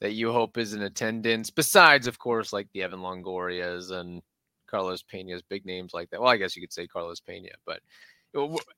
that 0.00 0.12
you 0.12 0.30
hope 0.30 0.58
is 0.58 0.74
in 0.74 0.82
attendance 0.82 1.50
besides, 1.50 2.06
of 2.06 2.18
course, 2.18 2.52
like 2.52 2.68
the 2.72 2.82
Evan 2.82 3.00
Longorias 3.00 3.92
and 3.92 4.22
Carlos 4.66 5.02
Pena's 5.02 5.42
big 5.42 5.64
names 5.64 5.94
like 5.94 6.10
that. 6.10 6.20
Well, 6.20 6.30
I 6.30 6.36
guess 6.36 6.54
you 6.54 6.62
could 6.62 6.72
say 6.72 6.86
Carlos 6.86 7.20
Pena, 7.20 7.48
but 7.64 7.80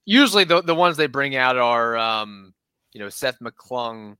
usually 0.04 0.44
the 0.44 0.62
the 0.62 0.74
ones 0.74 0.96
they 0.96 1.06
bring 1.06 1.36
out 1.36 1.56
are 1.56 1.96
um, 1.96 2.54
you 2.92 3.00
know 3.00 3.08
Seth 3.08 3.38
McClung 3.40 4.16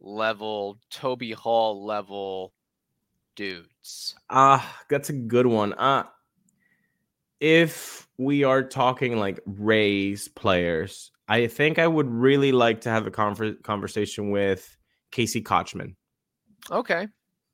level, 0.00 0.78
Toby 0.90 1.32
Hall 1.32 1.84
level 1.84 2.52
dudes. 3.36 4.14
Ah, 4.28 4.80
that's 4.88 5.10
a 5.10 5.14
good 5.14 5.46
one. 5.46 5.72
Uh 5.74 6.04
if 7.40 8.06
we 8.18 8.44
are 8.44 8.62
talking 8.62 9.18
like 9.18 9.40
Rays 9.46 10.28
players, 10.28 11.10
I 11.26 11.46
think 11.46 11.78
I 11.78 11.86
would 11.86 12.08
really 12.08 12.52
like 12.52 12.82
to 12.82 12.90
have 12.90 13.06
a 13.06 13.10
conver- 13.10 13.62
conversation 13.62 14.30
with 14.30 14.76
Casey 15.10 15.42
Kotchman. 15.42 15.94
Okay, 16.70 17.08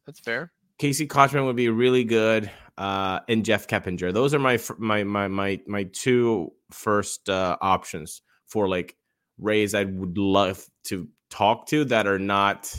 that's 0.04 0.20
fair. 0.20 0.52
Casey 0.78 1.06
Kotchman 1.06 1.46
would 1.46 1.56
be 1.56 1.68
really 1.68 2.04
good, 2.04 2.50
uh, 2.76 3.20
and 3.28 3.44
Jeff 3.44 3.66
Keppinger. 3.66 4.12
Those 4.12 4.34
are 4.34 4.38
my 4.38 4.58
my 4.78 5.04
my 5.04 5.28
my 5.28 5.60
my 5.66 5.84
two 5.84 6.52
first 6.70 7.28
uh, 7.28 7.56
options 7.60 8.22
for 8.46 8.68
like 8.68 8.96
Rays 9.38 9.74
I 9.74 9.84
would 9.84 10.16
love 10.18 10.64
to 10.84 11.08
talk 11.30 11.66
to 11.68 11.84
that 11.86 12.06
are 12.06 12.18
not, 12.18 12.72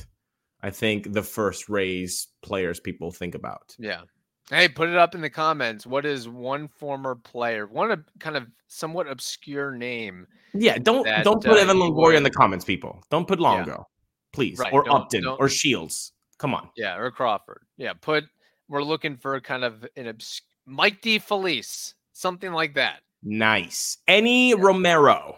I 0.62 0.70
think, 0.70 1.14
the 1.14 1.24
first 1.24 1.70
Rays 1.70 2.28
players 2.42 2.80
people 2.80 3.12
think 3.12 3.36
about. 3.36 3.76
Yeah. 3.78 4.02
Hey, 4.50 4.70
put 4.70 4.88
it 4.88 4.96
up 4.96 5.14
in 5.14 5.22
the 5.22 5.30
comments. 5.30 5.86
What 5.86 6.06
is 6.06 6.30
one 6.30 6.68
former 6.70 7.16
player, 7.16 7.68
one 7.68 8.06
kind 8.20 8.38
of 8.38 8.48
somewhat 8.68 9.08
obscure 9.08 9.72
name? 9.72 10.26
Yeah, 10.54 10.78
don't 10.78 11.04
that, 11.04 11.26
don't 11.26 11.44
put 11.44 11.58
uh, 11.58 11.62
Evan 11.62 11.78
Longoria 11.78 12.16
in 12.16 12.24
the 12.24 12.30
comments, 12.30 12.64
people. 12.64 13.04
Don't 13.12 13.28
put 13.28 13.42
Longo, 13.42 13.86
please, 14.32 14.58
Right, 14.58 14.72
or 14.72 14.84
don't- 14.84 14.96
Upton 15.02 15.24
don't- 15.24 15.40
or 15.40 15.50
Shields. 15.50 16.14
Come 16.38 16.54
on. 16.54 16.70
Yeah, 16.78 16.98
or 16.98 17.12
Crawford. 17.12 17.64
Yeah, 17.78 17.94
put. 17.94 18.24
We're 18.70 18.84
looking 18.84 19.18
for 19.18 19.40
kind 19.42 19.64
of 19.64 19.86
an 19.98 20.08
obs- 20.08 20.42
Mike 20.66 21.02
DiFelice, 21.02 21.94
something 22.14 22.52
like 22.54 22.76
that. 22.76 23.02
Nice. 23.24 23.98
Any 24.08 24.54
Romero. 24.54 25.38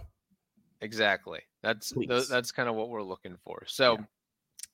Exactly. 0.82 1.42
That's 1.62 1.92
th- 1.92 2.28
that's 2.28 2.52
kind 2.52 2.70
of 2.70 2.76
what 2.76 2.90
we're 2.90 3.04
looking 3.04 3.36
for. 3.44 3.64
So, 3.68 3.98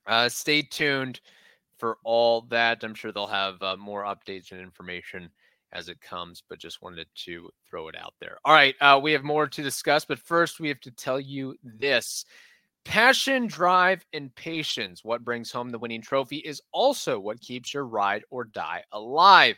uh, 0.05 0.29
stay 0.29 0.61
tuned 0.61 1.19
for 1.77 1.97
all 2.03 2.41
that. 2.49 2.83
I'm 2.83 2.93
sure 2.93 3.11
they'll 3.11 3.27
have 3.27 3.61
uh, 3.61 3.75
more 3.77 4.03
updates 4.03 4.51
and 4.51 4.61
information 4.61 5.29
as 5.73 5.89
it 5.89 5.99
comes, 5.99 6.43
but 6.47 6.59
just 6.59 6.81
wanted 6.81 7.07
to 7.15 7.49
throw 7.69 7.87
it 7.89 7.95
out 7.97 8.13
there. 8.19 8.37
All 8.45 8.53
right, 8.53 8.75
uh, 8.81 8.99
we 9.01 9.11
have 9.11 9.23
more 9.23 9.47
to 9.47 9.63
discuss, 9.63 10.05
but 10.05 10.19
first 10.19 10.59
we 10.59 10.69
have 10.69 10.79
to 10.81 10.91
tell 10.91 11.19
you 11.19 11.55
this. 11.63 12.25
Passion, 12.85 13.47
drive, 13.47 14.05
and 14.13 14.33
patience. 14.35 15.03
What 15.03 15.25
brings 15.25 15.51
home 15.51 15.71
the 15.71 15.79
winning 15.79 16.03
trophy 16.03 16.37
is 16.37 16.61
also 16.71 17.19
what 17.19 17.41
keeps 17.41 17.73
your 17.73 17.85
ride 17.85 18.23
or 18.29 18.43
die 18.43 18.83
alive. 18.91 19.57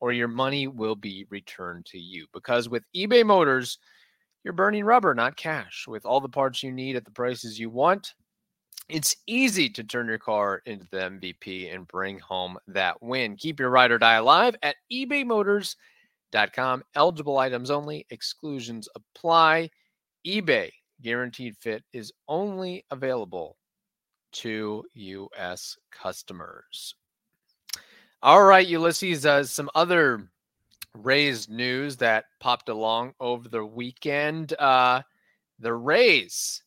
or 0.00 0.12
your 0.12 0.28
money 0.28 0.66
will 0.66 0.96
be 0.96 1.26
returned 1.30 1.86
to 1.86 1.98
you. 1.98 2.26
Because 2.32 2.68
with 2.68 2.84
eBay 2.94 3.24
Motors, 3.24 3.78
you're 4.44 4.52
burning 4.52 4.84
rubber, 4.84 5.14
not 5.14 5.36
cash. 5.36 5.84
With 5.86 6.04
all 6.04 6.20
the 6.20 6.28
parts 6.28 6.62
you 6.62 6.72
need 6.72 6.96
at 6.96 7.04
the 7.04 7.10
prices 7.10 7.58
you 7.58 7.70
want, 7.70 8.14
it's 8.88 9.16
easy 9.26 9.68
to 9.70 9.84
turn 9.84 10.06
your 10.06 10.18
car 10.18 10.62
into 10.66 10.86
the 10.90 10.98
MVP 10.98 11.72
and 11.74 11.86
bring 11.86 12.18
home 12.18 12.58
that 12.66 13.00
win. 13.02 13.36
Keep 13.36 13.60
your 13.60 13.70
ride 13.70 13.90
or 13.90 13.98
die 13.98 14.14
alive 14.14 14.56
at 14.62 14.76
ebaymotors.com. 14.92 16.82
Eligible 16.94 17.38
items 17.38 17.70
only, 17.70 18.06
exclusions 18.10 18.88
apply. 18.94 19.70
eBay 20.26 20.70
Guaranteed 21.00 21.56
Fit 21.56 21.84
is 21.92 22.12
only 22.28 22.84
available 22.90 23.56
to 24.32 24.84
U.S. 24.94 25.76
customers. 25.90 26.94
All 28.24 28.44
right, 28.44 28.68
Ulises, 28.68 29.24
uh, 29.24 29.42
some 29.42 29.68
other 29.74 30.28
Rays 30.94 31.48
news 31.48 31.96
that 31.96 32.26
popped 32.38 32.68
along 32.68 33.14
over 33.18 33.48
the 33.48 33.64
weekend. 33.64 34.52
Uh, 34.60 35.02
the 35.58 35.74
Rays 35.74 36.62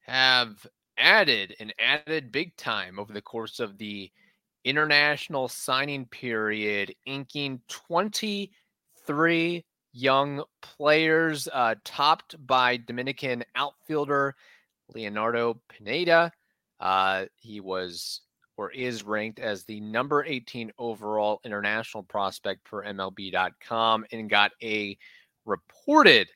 have 0.00 0.66
added 0.98 1.54
and 1.60 1.72
added 1.78 2.32
big 2.32 2.56
time 2.56 2.98
over 2.98 3.12
the 3.12 3.22
course 3.22 3.60
of 3.60 3.78
the 3.78 4.10
international 4.64 5.46
signing 5.46 6.06
period, 6.06 6.92
inking 7.06 7.60
23 7.68 9.64
young 9.92 10.42
players, 10.60 11.48
uh, 11.52 11.76
topped 11.84 12.34
by 12.48 12.76
Dominican 12.76 13.44
outfielder 13.54 14.34
Leonardo 14.92 15.60
Pineda. 15.68 16.32
Uh, 16.80 17.26
he 17.36 17.60
was 17.60 18.22
or 18.60 18.70
is 18.72 19.02
ranked 19.02 19.40
as 19.40 19.64
the 19.64 19.80
number 19.80 20.22
18 20.22 20.70
overall 20.78 21.40
international 21.46 22.02
prospect 22.02 22.62
per 22.62 22.84
MLB.com 22.84 24.04
and 24.12 24.28
got 24.28 24.52
a 24.62 24.98
reported 25.46 26.28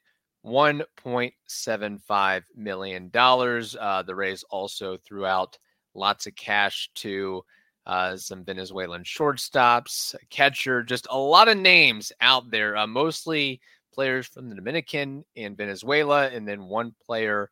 $1.75 0.42 2.42
million. 2.56 3.10
Uh, 3.14 4.02
the 4.04 4.14
Rays 4.14 4.42
also 4.44 4.96
threw 4.96 5.26
out 5.26 5.58
lots 5.94 6.26
of 6.26 6.34
cash 6.34 6.88
to 6.94 7.44
uh, 7.84 8.16
some 8.16 8.42
Venezuelan 8.42 9.04
shortstops, 9.04 10.14
catcher, 10.30 10.82
just 10.82 11.06
a 11.10 11.18
lot 11.18 11.48
of 11.48 11.58
names 11.58 12.10
out 12.22 12.50
there, 12.50 12.74
uh, 12.74 12.86
mostly 12.86 13.60
players 13.92 14.26
from 14.26 14.48
the 14.48 14.54
Dominican 14.54 15.26
and 15.36 15.58
Venezuela, 15.58 16.28
and 16.28 16.48
then 16.48 16.64
one 16.64 16.94
player 17.04 17.50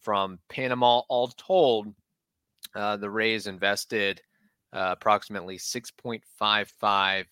from 0.00 0.38
Panama. 0.48 1.00
All 1.08 1.26
told, 1.26 1.92
uh, 2.74 2.96
the 2.96 3.10
Rays 3.10 3.46
invested 3.46 4.20
uh, 4.72 4.90
approximately 4.92 5.58
$6.55 5.58 7.24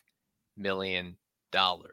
million. 0.56 1.16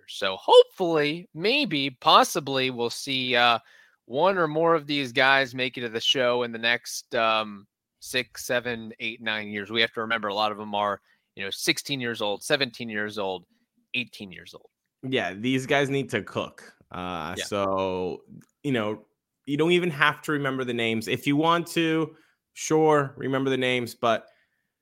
So 0.07 0.37
hopefully, 0.39 1.29
maybe, 1.33 1.89
possibly, 1.89 2.69
we'll 2.69 2.89
see 2.89 3.35
uh, 3.35 3.59
one 4.05 4.37
or 4.37 4.47
more 4.47 4.75
of 4.75 4.87
these 4.87 5.11
guys 5.11 5.55
make 5.55 5.77
it 5.77 5.81
to 5.81 5.89
the 5.89 5.99
show 5.99 6.43
in 6.43 6.51
the 6.51 6.59
next 6.59 7.13
um, 7.15 7.65
six, 7.99 8.45
seven, 8.45 8.93
eight, 8.99 9.21
nine 9.21 9.49
years. 9.49 9.71
We 9.71 9.81
have 9.81 9.93
to 9.93 10.01
remember 10.01 10.27
a 10.27 10.33
lot 10.33 10.51
of 10.51 10.57
them 10.57 10.75
are, 10.75 11.01
you 11.35 11.43
know, 11.43 11.49
16 11.49 11.99
years 11.99 12.21
old, 12.21 12.43
17 12.43 12.89
years 12.89 13.17
old, 13.17 13.45
18 13.95 14.31
years 14.31 14.53
old. 14.53 14.69
Yeah, 15.03 15.33
these 15.33 15.65
guys 15.65 15.89
need 15.89 16.09
to 16.11 16.21
cook. 16.21 16.73
Uh, 16.91 17.35
Yeah. 17.37 17.43
So, 17.45 18.21
you 18.63 18.71
know, 18.71 19.05
you 19.45 19.57
don't 19.57 19.71
even 19.71 19.89
have 19.91 20.21
to 20.23 20.33
remember 20.33 20.63
the 20.63 20.73
names. 20.73 21.07
If 21.07 21.25
you 21.25 21.35
want 21.35 21.67
to, 21.67 22.15
sure, 22.57 23.13
remember 23.17 23.51
the 23.51 23.57
names, 23.57 23.93
but 23.93 24.25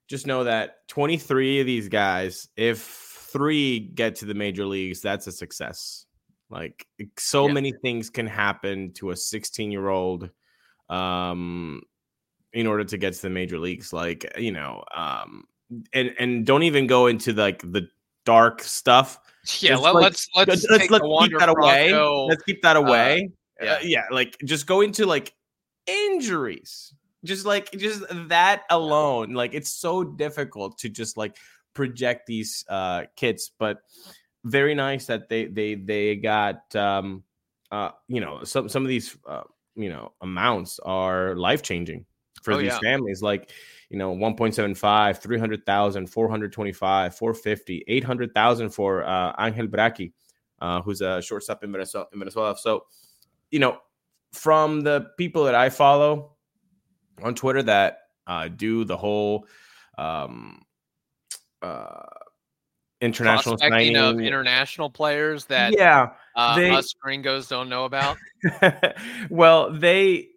just 0.08 0.25
know 0.27 0.46
that 0.46 0.88
23 0.88 1.60
of 1.60 1.65
these 1.65 1.89
guys, 1.89 2.48
if 2.55 2.79
three 2.79 3.79
get 3.79 4.15
to 4.15 4.25
the 4.25 4.34
major 4.34 4.65
leagues, 4.65 5.01
that's 5.01 5.27
a 5.27 5.32
success. 5.32 6.05
Like 6.50 6.88
so 7.17 7.48
Yeah. 7.48 7.53
many 7.53 7.74
things 7.82 8.10
can 8.10 8.27
happen 8.27 8.94
to 8.94 9.10
a 9.12 9.15
16 9.15 9.72
year 9.72 9.89
old 9.89 10.29
um 10.89 11.82
in 12.53 12.65
order 12.67 12.84
to 12.86 12.98
get 12.98 13.13
to 13.13 13.22
the 13.24 13.29
major 13.29 13.58
leagues 13.58 13.91
like 13.91 14.24
you 14.38 14.51
know 14.51 14.84
um 14.96 15.44
and 15.91 16.13
and 16.20 16.46
don't 16.46 16.62
even 16.62 16.86
go 16.86 17.08
into 17.08 17.34
like 17.34 17.60
the 17.63 17.88
dark 18.25 18.62
stuff 18.62 19.20
Yeah, 19.60 19.72
Just 19.72 19.84
let, 19.84 19.96
like- 19.96 20.12
us 20.13 20.27
let's 20.36 20.50
let's, 20.70 20.89
let's 20.91 21.03
keep 21.27 21.39
that 21.39 21.50
away. 21.50 21.89
Franco, 21.89 22.27
Let's 22.27 22.44
keep 22.44 22.62
that 22.62 22.77
away. 22.77 23.29
yeah. 23.60 23.74
Uh, 23.74 23.79
yeah, 23.84 24.03
like 24.12 24.38
just 24.46 24.65
go 24.67 24.82
into 24.82 25.05
like 25.08 25.34
injuries. 25.88 26.94
Just 27.25 27.46
like 27.46 27.72
just 27.72 28.03
that 28.29 28.63
alone, 28.70 29.34
like 29.34 29.53
it's 29.53 29.70
so 29.72 30.03
difficult 30.03 30.77
to 30.79 30.89
just 30.89 31.17
like 31.17 31.38
project 31.74 32.27
these 32.27 32.63
uh 32.70 33.03
kids, 33.15 33.51
but 33.58 33.79
very 34.46 34.75
nice 34.75 35.08
that 35.08 35.27
they 35.27 35.46
they 35.46 35.75
they 35.75 36.15
got 36.15 36.74
um 36.75 37.24
uh 37.72 37.89
you 38.08 38.22
know 38.22 38.44
some 38.44 38.70
some 38.70 38.84
of 38.84 38.89
these 38.89 39.17
uh 39.27 39.41
you 39.75 39.89
know 39.89 40.13
amounts 40.22 40.79
are 40.86 41.36
life 41.36 41.62
changing 41.63 42.05
for 42.44 42.53
Oh, 42.53 42.58
these 42.60 42.74
yeah. 42.74 42.79
families 42.79 43.22
like 43.24 43.50
you 43.89 43.98
know 43.98 44.15
1.75 44.15 45.17
300,000 45.17 46.08
425 46.08 47.15
450 47.15 47.84
800,000 47.88 48.70
for 48.70 49.03
uh 49.03 49.34
Angel 49.39 49.67
Braki 49.67 50.13
uh 50.62 50.82
who's 50.84 51.01
a 51.01 51.22
shortstop 51.22 51.63
in 51.63 51.72
Venezuela, 51.72 52.08
in 52.13 52.20
Venezuela 52.20 52.55
so 52.55 52.86
you 53.50 53.60
know 53.60 53.77
from 54.32 54.82
the 54.82 55.08
people 55.17 55.46
that 55.46 55.55
I 55.55 55.70
follow 55.70 56.34
on 57.22 57.36
Twitter 57.36 57.63
that 57.63 58.00
uh 58.27 58.48
do 58.48 58.84
the 58.84 58.98
whole 58.98 59.48
um 59.98 60.63
uh 61.62 62.03
international 63.01 63.57
prospecting 63.57 63.95
of 63.98 64.19
international 64.19 64.89
players 64.89 65.45
that 65.45 65.74
yeah 65.77 66.10
uh, 66.36 66.55
they- 66.55 66.72
us 66.72 66.93
gringos 67.01 67.48
don't 67.48 67.69
know 67.69 67.86
about. 67.86 68.17
well, 69.29 69.72
they, 69.72 70.27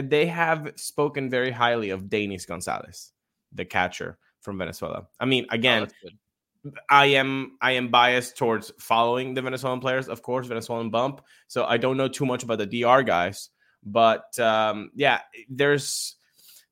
they 0.00 0.26
have 0.26 0.72
spoken 0.76 1.30
very 1.30 1.50
highly 1.50 1.90
of 1.90 2.04
Danis 2.04 2.46
Gonzalez, 2.46 3.12
the 3.52 3.64
catcher 3.64 4.18
from 4.40 4.58
Venezuela. 4.58 5.06
I 5.20 5.26
mean, 5.26 5.46
Oh, 5.50 5.54
again, 5.54 5.88
good. 6.02 6.72
I 6.88 7.06
am 7.06 7.58
I 7.60 7.72
am 7.72 7.88
biased 7.88 8.36
towards 8.36 8.72
following 8.78 9.34
the 9.34 9.42
Venezuelan 9.42 9.80
players, 9.80 10.08
of 10.08 10.22
course, 10.22 10.46
Venezuelan 10.46 10.90
bump. 10.90 11.20
So 11.48 11.64
I 11.64 11.76
don't 11.76 11.96
know 11.96 12.08
too 12.08 12.24
much 12.24 12.44
about 12.44 12.58
the 12.58 12.66
DR 12.66 13.02
guys, 13.02 13.50
but 13.84 14.38
um, 14.38 14.90
yeah, 14.94 15.20
there's 15.48 16.16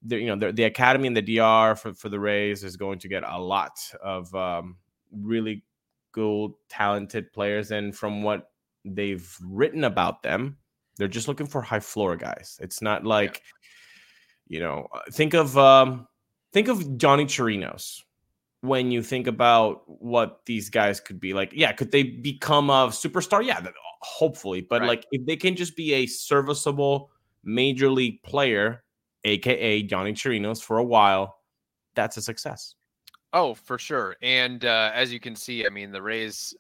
the 0.02 0.19
you 0.19 0.26
know 0.26 0.37
the, 0.37 0.52
the 0.52 0.64
academy 0.64 1.07
and 1.07 1.16
the 1.16 1.37
DR 1.37 1.76
for, 1.76 1.92
for 1.95 2.09
the 2.09 2.21
Rays 2.21 2.64
is 2.64 2.76
going 2.76 2.99
to 3.00 3.09
get 3.09 3.23
a 3.26 3.38
lot 3.38 3.78
of 4.02 4.35
um, 4.35 4.76
really 5.12 5.64
good, 6.12 6.52
talented 6.69 7.33
players. 7.33 7.71
And 7.71 7.97
from 7.97 8.23
what 8.23 8.50
they've 8.85 9.37
written 9.42 9.85
about 9.85 10.23
them, 10.23 10.57
they're 10.97 11.09
just 11.09 11.28
looking 11.28 11.47
for 11.47 11.62
high 11.62 11.80
floor 11.80 12.16
guys. 12.16 12.59
It's 12.62 12.83
not 12.83 13.04
like, 13.04 13.42
yeah. 14.49 14.57
you 14.57 14.61
know, 14.61 14.88
uh, 14.92 15.00
think 15.11 15.35
of 15.35 15.57
um, 15.57 16.07
think 16.52 16.69
of 16.69 16.78
Yonny 16.78 17.25
Chirinos 17.25 18.02
when 18.62 18.90
you 18.90 19.02
think 19.02 19.26
about 19.26 19.83
what 19.87 20.40
these 20.47 20.69
guys 20.69 21.00
could 21.00 21.21
be 21.21 21.33
like. 21.33 21.52
Yeah, 21.54 21.73
could 21.73 21.92
they 21.92 22.02
become 22.02 22.71
a 22.71 22.88
superstar? 22.88 23.45
Yeah, 23.45 23.61
hopefully. 24.00 24.61
But 24.61 24.83
right. 24.83 24.88
like, 24.88 25.07
if 25.12 25.25
they 25.26 25.37
can 25.37 25.57
just 25.57 25.76
be 25.76 25.95
a 25.95 26.07
serviceable 26.07 27.11
major 27.45 27.90
league 27.90 28.23
player, 28.23 28.83
aka 29.25 29.87
Yonny 29.87 30.12
Chirinos, 30.12 30.62
for 30.62 30.79
a 30.79 30.85
while, 30.85 31.39
that's 31.95 32.17
a 32.17 32.23
success. 32.23 32.75
Oh, 33.33 33.55
for 33.55 33.79
sure. 33.79 34.17
And 34.23 34.65
uh, 34.65 34.91
as 34.95 35.12
you 35.12 35.21
can 35.21 35.37
see, 35.37 35.65
I 35.65 35.69
mean, 35.69 35.93
the 35.93 36.03
Rays 36.03 36.55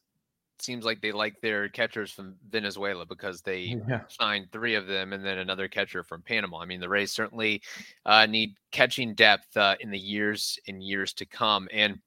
seems 0.60 0.84
like 0.84 1.00
they 1.00 1.12
like 1.12 1.40
their 1.40 1.68
catchers 1.68 2.12
from 2.12 2.36
Venezuela 2.50 3.06
because 3.06 3.40
they 3.40 3.80
yeah. 3.88 4.02
signed 4.08 4.52
three 4.52 4.74
of 4.74 4.86
them 4.86 5.12
and 5.12 5.24
then 5.24 5.38
another 5.38 5.68
catcher 5.68 6.04
from 6.04 6.22
Panama. 6.22 6.58
I 6.58 6.66
mean, 6.66 6.80
the 6.80 6.88
Rays 6.88 7.12
certainly 7.12 7.62
uh, 8.06 8.26
need 8.26 8.54
catching 8.70 9.14
depth 9.14 9.56
uh, 9.56 9.76
in 9.80 9.90
the 9.90 9.98
years 9.98 10.58
and 10.68 10.82
years 10.82 11.12
to 11.14 11.26
come. 11.26 11.68
And 11.72 11.98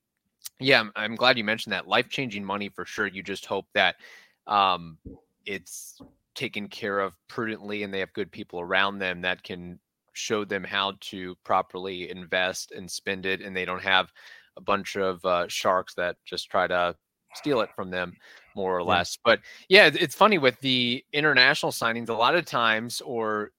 yeah, 0.60 0.80
I'm, 0.80 0.92
I'm 0.96 1.16
glad 1.16 1.38
you 1.38 1.44
mentioned 1.44 1.74
that 1.74 1.88
life 1.88 2.10
changing 2.10 2.46
money 2.46 2.70
for 2.70 2.86
sure. 2.86 3.08
You 3.08 3.24
just 3.24 3.46
hope 3.46 3.66
that 3.74 3.96
um, 4.48 4.98
it's 5.46 6.00
taken 6.36 6.68
care 6.68 7.00
of 7.00 7.14
prudently 7.28 7.84
and 7.84 7.94
they 7.94 8.00
have 8.00 8.14
good 8.14 8.32
people 8.32 8.60
around 8.60 9.00
them 9.00 9.22
that 9.22 9.44
can 9.44 9.80
show 10.14 10.46
them 10.46 10.64
how 10.64 10.94
to 11.00 11.36
properly 11.44 12.10
invest 12.10 12.72
and 12.72 12.90
spend 12.90 13.26
it 13.26 13.42
and 13.42 13.56
they 13.56 13.66
don't 13.66 13.84
have 13.84 14.12
a 14.58 14.62
bunch 14.62 14.96
of 14.96 15.24
uh, 15.26 15.48
sharks 15.48 15.94
that 15.96 16.16
just 16.26 16.50
try 16.50 16.68
to 16.68 16.96
steal 17.36 17.62
it 17.62 17.70
from 17.76 17.90
them 17.90 18.14
more 18.56 18.78
or 18.78 18.84
less 18.84 19.18
but 19.26 19.40
yeah 19.68 19.90
it's 19.92 20.14
funny 20.14 20.38
with 20.38 20.60
the 20.60 21.04
international 21.14 21.72
signings 21.72 22.10
a 22.10 22.14
lot 22.14 22.36
of 22.36 22.46
times 22.46 23.02
or 23.02 23.52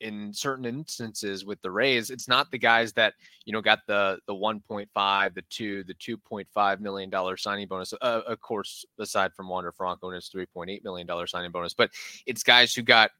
in 0.00 0.32
certain 0.32 0.64
instances 0.64 1.44
with 1.44 1.60
the 1.62 1.70
Rays, 1.70 2.10
it's 2.10 2.28
not 2.28 2.50
the 2.50 2.58
guys 2.58 2.92
that 2.94 3.14
you 3.44 3.52
know 3.52 3.60
got 3.60 3.80
the 3.86 4.18
the 4.26 4.34
1.5, 4.34 5.34
the 5.34 5.42
two, 5.50 5.84
the 5.84 5.94
2.5 5.94 6.80
million 6.80 7.10
dollar 7.10 7.36
signing 7.36 7.68
bonus. 7.68 7.92
Uh, 7.92 8.22
of 8.26 8.40
course, 8.40 8.84
aside 8.98 9.32
from 9.34 9.48
Wander 9.48 9.72
Franco 9.72 10.08
and 10.08 10.14
his 10.14 10.30
3.8 10.34 10.82
million 10.84 11.06
dollar 11.06 11.26
signing 11.26 11.50
bonus, 11.50 11.74
but 11.74 11.90
it's 12.26 12.42
guys 12.42 12.74
who 12.74 12.82
got 12.82 13.10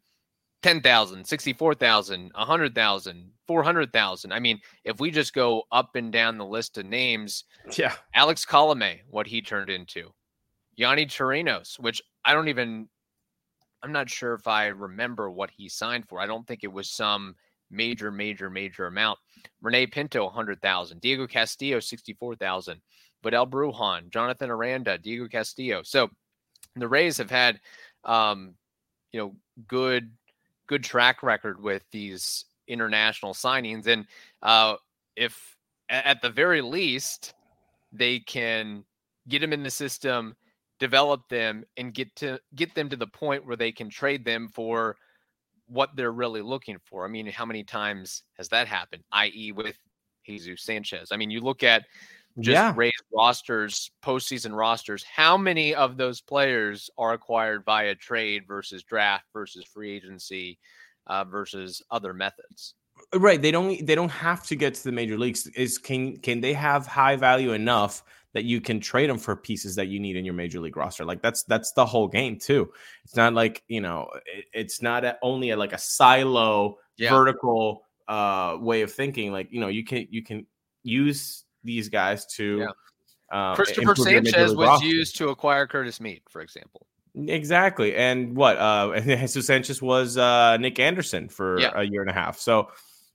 10,000, 0.63 1.25
64,000, 1.25 2.31
100,000, 2.35 3.31
400,000. 3.47 4.33
I 4.33 4.39
mean, 4.39 4.61
if 4.85 5.01
we 5.01 5.11
just 5.11 5.33
go 5.33 5.63
up 5.73 5.97
and 5.97 6.13
down 6.13 6.39
the 6.39 6.45
list 6.45 6.77
of 6.79 6.87
names, 6.87 7.45
yeah. 7.77 7.95
Alex 8.15 8.45
Colome, 8.45 8.99
what 9.09 9.27
he 9.27 9.41
turned 9.41 9.71
into. 9.71 10.13
Yonny 10.79 11.07
Chirinos, 11.07 11.79
which 11.79 12.03
I 12.25 12.33
don't 12.33 12.49
even 12.49 12.89
I'm 13.83 13.93
not 13.93 14.11
sure 14.11 14.35
if 14.35 14.47
I 14.47 14.67
remember 14.67 15.31
what 15.31 15.51
he 15.51 15.69
signed 15.69 16.09
for. 16.09 16.21
I 16.21 16.27
don't 16.27 16.47
think 16.47 16.65
it 16.65 16.73
was 16.73 16.91
some 16.91 17.35
major, 17.71 18.11
major, 18.11 18.51
major 18.51 18.87
amount. 18.87 19.19
Rene 19.63 19.87
Pinto, 19.87 20.25
100,000. 20.25 21.01
Diego 21.01 21.27
Castillo, 21.27 21.81
64,000. 21.81 22.81
Vidal 23.23 23.47
Brujan, 23.47 24.11
Jonathan 24.11 24.51
Aranda, 24.51 24.99
Diego 24.99 25.29
Castillo. 25.29 25.83
So 25.83 26.11
the 26.77 26.89
Rays 26.89 27.17
have 27.19 27.31
had, 27.31 27.61
um, 28.05 28.55
you 29.13 29.21
know, 29.21 29.35
good 29.67 30.11
good 30.71 30.85
track 30.85 31.25
record 31.25 31.61
with 31.61 31.83
these 31.91 32.45
international 32.69 33.35
signings. 33.35 33.89
And 33.89 34.07
uh, 34.41 34.77
if 35.17 35.57
at 35.89 36.23
the 36.23 36.31
very 36.31 36.63
least 36.63 37.35
they 37.93 38.21
can 38.21 38.85
get 39.29 39.41
them 39.41 39.53
in 39.53 39.65
the 39.65 39.71
system, 39.71 40.37
develop 40.79 41.29
them, 41.29 41.65
and 41.77 41.93
get 41.93 42.15
to 42.17 42.39
get 42.55 42.73
them 42.77 42.89
to 42.89 42.95
the 42.95 43.09
point 43.09 43.45
where 43.45 43.57
they 43.57 43.73
can 43.73 43.91
trade 43.91 44.25
them 44.25 44.47
for 44.47 44.97
what 45.67 45.91
they're 45.97 46.13
really 46.13 46.41
looking 46.41 46.79
for. 46.85 47.05
I 47.05 47.09
mean, 47.09 47.27
how 47.27 47.45
many 47.45 47.65
times 47.65 48.23
has 48.39 48.49
that 48.51 48.69
happened? 48.69 49.03
I.e., 49.11 49.51
with 49.51 49.77
Jesus 50.25 50.63
Sanchez. 50.63 51.09
I 51.11 51.17
mean, 51.17 51.33
you 51.33 51.41
look 51.41 51.65
at 51.65 51.83
just 52.39 52.77
yeah. 52.77 52.91
Rosters, 53.13 53.91
postseason 54.03 54.57
rosters. 54.57 55.03
How 55.03 55.37
many 55.37 55.75
of 55.75 55.97
those 55.97 56.21
players 56.21 56.89
are 56.97 57.13
acquired 57.13 57.65
via 57.65 57.95
trade 57.95 58.45
versus 58.47 58.83
draft 58.83 59.25
versus 59.33 59.65
free 59.65 59.91
agency 59.91 60.59
uh, 61.07 61.25
versus 61.25 61.83
other 61.91 62.15
methods? 62.15 62.75
Right. 63.15 63.41
They 63.41 63.51
don't. 63.51 63.85
They 63.85 63.95
don't 63.95 64.11
have 64.11 64.45
to 64.47 64.57
get 64.57 64.75
to 64.75 64.85
the 64.85 64.93
major 64.93 65.19
leagues. 65.19 65.47
Is 65.49 65.79
can 65.79 66.19
can 66.19 66.41
they 66.41 66.53
have 66.53 66.87
high 66.87 67.17
value 67.17 67.53
enough 67.53 68.05
that 68.33 68.45
you 68.45 68.61
can 68.61 68.79
trade 68.79 69.11
them 69.11 69.19
for 69.19 69.35
pieces 69.35 69.75
that 69.75 69.89
you 69.89 69.99
need 69.99 70.17
in 70.17 70.25
your 70.25 70.35
major 70.35 70.61
league 70.61 70.77
roster? 70.77 71.05
Like 71.05 71.23
that's 71.23 71.43
that's 71.45 71.73
the 71.73 71.85
whole 71.85 72.07
game 72.07 72.39
too. 72.39 72.71
It's 73.05 73.17
not 73.17 73.35
like 73.35 73.65
you 73.69 73.81
know. 73.81 74.09
It, 74.27 74.45
it's 74.53 74.83
not 74.83 75.05
a, 75.05 75.19
only 75.23 75.51
a, 75.51 75.57
like 75.57 75.73
a 75.73 75.79
silo 75.79 76.79
yeah. 76.97 77.11
vertical 77.11 77.83
uh 78.07 78.59
way 78.61 78.83
of 78.83 78.93
thinking. 78.93 79.33
Like 79.33 79.49
you 79.51 79.61
know, 79.61 79.69
you 79.69 79.85
can 79.85 80.07
you 80.11 80.23
can 80.23 80.47
use 80.83 81.45
these 81.65 81.89
guys 81.89 82.27
to. 82.37 82.59
Yeah. 82.59 82.69
Uh, 83.33 83.55
Christopher 83.55 83.95
Sanchez 83.95 84.55
was 84.55 84.67
roster. 84.67 84.87
used 84.87 85.17
to 85.17 85.29
acquire 85.29 85.67
Curtis 85.67 86.01
Mead, 86.01 86.23
for 86.29 86.41
example. 86.41 86.87
Exactly. 87.15 87.95
And 87.95 88.37
what 88.37 88.57
uh 88.59 88.99
Jesus 89.01 89.47
Sanchez 89.47 89.81
was 89.81 90.17
uh 90.17 90.57
Nick 90.57 90.79
Anderson 90.79 91.29
for 91.29 91.61
yeah. 91.61 91.73
a 91.75 91.85
year 91.85 92.01
and 92.01 92.11
a 92.11 92.13
half. 92.13 92.39
So 92.39 92.71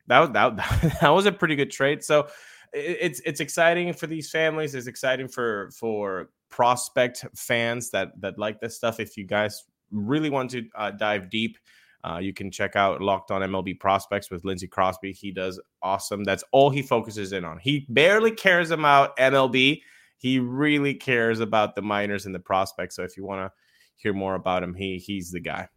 that 0.07 0.19
was 0.19 0.29
that, 0.31 0.97
that 1.01 1.09
was 1.09 1.25
a 1.25 1.31
pretty 1.31 1.55
good 1.55 1.71
trade. 1.71 2.03
So 2.03 2.27
it's 2.73 3.21
it's 3.25 3.39
exciting 3.39 3.93
for 3.93 4.07
these 4.07 4.29
families. 4.29 4.75
It's 4.75 4.87
exciting 4.87 5.27
for 5.27 5.71
for 5.71 6.29
prospect 6.49 7.25
fans 7.35 7.89
that 7.91 8.19
that 8.19 8.37
like 8.37 8.59
this 8.59 8.75
stuff. 8.75 8.99
If 8.99 9.15
you 9.17 9.25
guys 9.25 9.63
really 9.91 10.29
want 10.29 10.51
to 10.51 10.67
uh, 10.75 10.91
dive 10.91 11.29
deep, 11.29 11.57
uh, 12.05 12.19
you 12.19 12.33
can 12.33 12.51
check 12.51 12.75
out 12.75 13.01
Locked 13.01 13.31
On 13.31 13.41
MLB 13.41 13.79
Prospects 13.79 14.29
with 14.29 14.45
Lindsey 14.45 14.67
Crosby. 14.67 15.11
He 15.11 15.31
does 15.31 15.59
awesome. 15.81 16.23
That's 16.23 16.43
all 16.51 16.69
he 16.69 16.83
focuses 16.83 17.33
in 17.33 17.43
on. 17.43 17.57
He 17.57 17.85
barely 17.89 18.31
cares 18.31 18.69
about 18.69 19.17
MLB. 19.17 19.81
He 20.17 20.39
really 20.39 20.93
cares 20.93 21.39
about 21.39 21.75
the 21.75 21.81
minors 21.81 22.27
and 22.27 22.35
the 22.35 22.39
prospects. 22.39 22.95
So 22.95 23.03
if 23.03 23.17
you 23.17 23.25
want 23.25 23.41
to 23.41 23.51
hear 23.95 24.13
more 24.13 24.35
about 24.35 24.61
him, 24.61 24.75
he 24.75 24.97
he's 24.97 25.31
the 25.31 25.39
guy. 25.39 25.67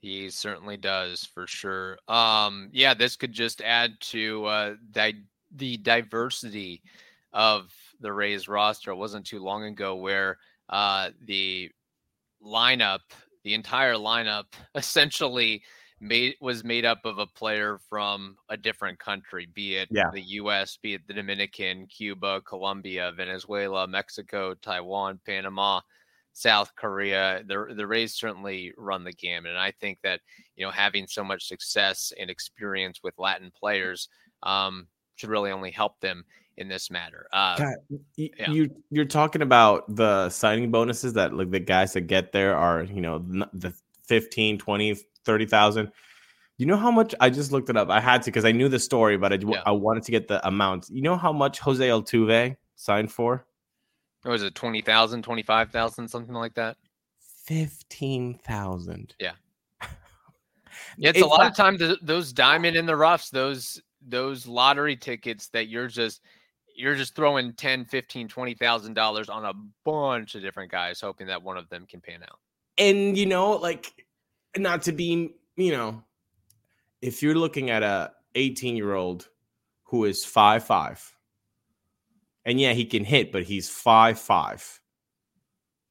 He 0.00 0.30
certainly 0.30 0.78
does 0.78 1.24
for 1.24 1.46
sure. 1.46 1.98
Um, 2.08 2.70
yeah, 2.72 2.94
this 2.94 3.16
could 3.16 3.32
just 3.32 3.60
add 3.60 4.00
to 4.00 4.44
uh, 4.46 4.74
di- 4.90 5.24
the 5.54 5.76
diversity 5.76 6.82
of 7.32 7.74
the 8.00 8.12
Rays 8.12 8.48
roster. 8.48 8.92
It 8.92 8.96
wasn't 8.96 9.26
too 9.26 9.40
long 9.40 9.64
ago 9.64 9.96
where 9.96 10.38
uh, 10.70 11.10
the 11.26 11.70
lineup, 12.42 13.00
the 13.44 13.54
entire 13.54 13.94
lineup, 13.94 14.44
essentially 14.74 15.62
made 16.00 16.36
was 16.40 16.62
made 16.62 16.84
up 16.84 17.00
of 17.04 17.18
a 17.18 17.26
player 17.26 17.78
from 17.88 18.36
a 18.48 18.56
different 18.56 18.98
country, 18.98 19.48
be 19.52 19.76
it 19.76 19.88
yeah. 19.90 20.10
the 20.12 20.22
U.S., 20.22 20.78
be 20.80 20.94
it 20.94 21.06
the 21.06 21.14
Dominican, 21.14 21.86
Cuba, 21.86 22.40
Colombia, 22.42 23.12
Venezuela, 23.16 23.86
Mexico, 23.86 24.54
Taiwan, 24.54 25.20
Panama. 25.26 25.80
South 26.34 26.70
Korea, 26.76 27.42
the 27.48 27.74
the 27.74 27.86
Rays 27.86 28.14
certainly 28.14 28.72
run 28.76 29.02
the 29.02 29.12
gamut, 29.12 29.50
and 29.50 29.58
I 29.58 29.72
think 29.72 29.98
that 30.04 30.20
you 30.54 30.64
know 30.64 30.70
having 30.70 31.08
so 31.08 31.24
much 31.24 31.48
success 31.48 32.12
and 32.16 32.30
experience 32.30 33.00
with 33.02 33.18
Latin 33.18 33.50
players 33.58 34.08
um, 34.44 34.86
should 35.16 35.30
really 35.30 35.50
only 35.50 35.72
help 35.72 35.98
them 35.98 36.24
in 36.58 36.68
this 36.68 36.90
matter. 36.90 37.26
Uh, 37.32 37.56
God, 37.56 37.74
you, 38.16 38.30
yeah. 38.36 38.50
you 38.50 38.70
you're 38.90 39.04
talking 39.04 39.42
about 39.42 39.94
the 39.94 40.28
signing 40.28 40.70
bonuses 40.70 41.12
that 41.14 41.32
like 41.32 41.50
the 41.50 41.60
guys 41.60 41.92
that 41.94 42.02
get 42.02 42.32
there 42.32 42.56
are 42.56 42.82
you 42.82 43.00
know 43.00 43.18
the 43.52 43.72
15, 44.06 44.58
20, 44.58 44.94
30,000. 45.24 45.92
You 46.56 46.66
know 46.66 46.76
how 46.76 46.90
much 46.90 47.14
I 47.20 47.30
just 47.30 47.52
looked 47.52 47.70
it 47.70 47.76
up. 47.76 47.88
I 47.88 48.00
had 48.00 48.22
to 48.22 48.30
because 48.30 48.44
I 48.44 48.52
knew 48.52 48.68
the 48.68 48.78
story, 48.78 49.16
but 49.16 49.32
I, 49.32 49.36
yeah. 49.36 49.62
I 49.64 49.70
wanted 49.70 50.02
to 50.04 50.10
get 50.10 50.26
the 50.26 50.46
amount. 50.46 50.88
You 50.90 51.02
know 51.02 51.16
how 51.16 51.32
much 51.32 51.60
Jose 51.60 51.86
Altuve 51.86 52.56
signed 52.74 53.12
for? 53.12 53.46
What 54.22 54.32
was 54.32 54.42
it 54.42 54.56
20,000, 54.56 55.22
25,000, 55.22 56.08
something 56.08 56.34
like 56.34 56.54
that? 56.54 56.76
15,000. 57.46 59.14
Yeah. 59.20 59.32
yeah, 60.98 61.10
it's, 61.10 61.18
it's 61.18 61.22
a 61.22 61.26
lot 61.26 61.38
not- 61.38 61.50
of 61.52 61.56
times 61.56 61.98
those 62.02 62.32
diamond 62.32 62.76
in 62.76 62.86
the 62.86 62.96
roughs, 62.96 63.30
those 63.30 63.80
those 64.06 64.46
lottery 64.46 64.96
tickets 64.96 65.48
that 65.48 65.68
you're 65.68 65.88
just 65.88 66.22
you're 66.78 66.94
just 66.94 67.14
throwing 67.14 67.52
10 67.52 67.84
15 67.84 68.28
20000 68.28 68.94
dollars 68.94 69.28
on 69.28 69.44
a 69.44 69.52
bunch 69.84 70.34
of 70.34 70.42
different 70.42 70.70
guys 70.70 71.00
hoping 71.00 71.26
that 71.26 71.42
one 71.42 71.56
of 71.56 71.68
them 71.68 71.86
can 71.86 72.00
pan 72.00 72.22
out 72.22 72.38
and 72.78 73.16
you 73.16 73.26
know 73.26 73.52
like 73.52 74.06
not 74.56 74.82
to 74.82 74.92
be 74.92 75.34
you 75.56 75.72
know 75.72 76.02
if 77.02 77.22
you're 77.22 77.34
looking 77.34 77.70
at 77.70 77.82
a 77.82 78.12
18 78.34 78.76
year 78.76 78.94
old 78.94 79.28
who 79.84 80.04
is 80.04 80.24
five 80.24 80.64
five 80.64 81.14
and 82.48 82.58
yeah, 82.58 82.72
he 82.72 82.86
can 82.86 83.04
hit, 83.04 83.30
but 83.30 83.42
he's 83.42 83.68
five 83.68 84.18
five. 84.18 84.80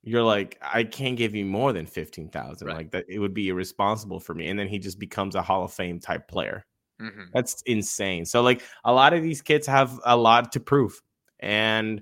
You're 0.02 0.24
like, 0.24 0.58
I 0.60 0.86
can't 0.86 1.16
give 1.16 1.36
you 1.36 1.46
more 1.46 1.72
than 1.72 1.86
fifteen 1.86 2.30
thousand. 2.30 2.68
Right. 2.68 2.78
Like 2.78 2.92
that, 2.92 3.06
it 3.08 3.20
would 3.20 3.36
be 3.36 3.50
irresponsible 3.50 4.20
for 4.20 4.34
me. 4.34 4.48
And 4.48 4.58
then 4.58 4.68
he 4.68 4.80
just 4.80 4.98
becomes 4.98 5.36
a 5.36 5.42
Hall 5.44 5.64
of 5.64 5.72
Fame 5.72 6.00
type 6.00 6.28
player. 6.28 6.66
Mm-hmm. 7.02 7.24
That's 7.34 7.62
insane. 7.64 8.26
So 8.26 8.42
like 8.42 8.64
a 8.84 8.94
lot 8.94 9.14
of 9.14 9.22
these 9.22 9.42
kids 9.42 9.68
have 9.68 10.00
a 10.06 10.16
lot 10.18 10.52
to 10.54 10.60
prove, 10.60 11.02
and 11.40 12.02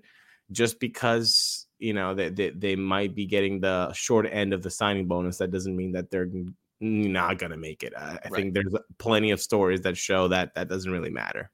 just 0.52 0.80
because 0.80 1.68
you 1.80 1.94
know 1.94 2.14
they, 2.14 2.30
they, 2.30 2.50
they 2.52 2.76
might 2.76 3.14
be 3.16 3.26
getting 3.26 3.60
the 3.60 3.92
short 3.94 4.28
end 4.32 4.54
of 4.54 4.64
the 4.64 4.70
signing 4.70 5.08
bonus, 5.08 5.38
that 5.38 5.52
doesn't 5.52 5.76
mean 5.76 5.92
that 5.94 6.10
they're 6.12 6.30
not 6.80 7.38
gonna 7.38 7.58
make 7.58 7.84
it. 7.84 7.94
I, 7.98 8.02
I 8.02 8.12
right. 8.12 8.34
think 8.34 8.54
there's 8.54 8.74
plenty 8.98 9.32
of 9.32 9.42
stories 9.42 9.82
that 9.82 9.98
show 9.98 10.28
that 10.30 10.56
that 10.56 10.70
doesn't 10.70 10.92
really 10.92 11.12
matter. 11.12 11.52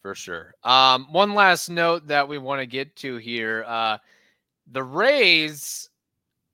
For 0.00 0.14
sure. 0.14 0.54
Um, 0.62 1.08
one 1.12 1.34
last 1.34 1.68
note 1.68 2.06
that 2.06 2.28
we 2.28 2.38
want 2.38 2.60
to 2.60 2.66
get 2.66 2.96
to 2.96 3.16
here: 3.16 3.64
uh, 3.66 3.98
the 4.70 4.82
Rays 4.82 5.90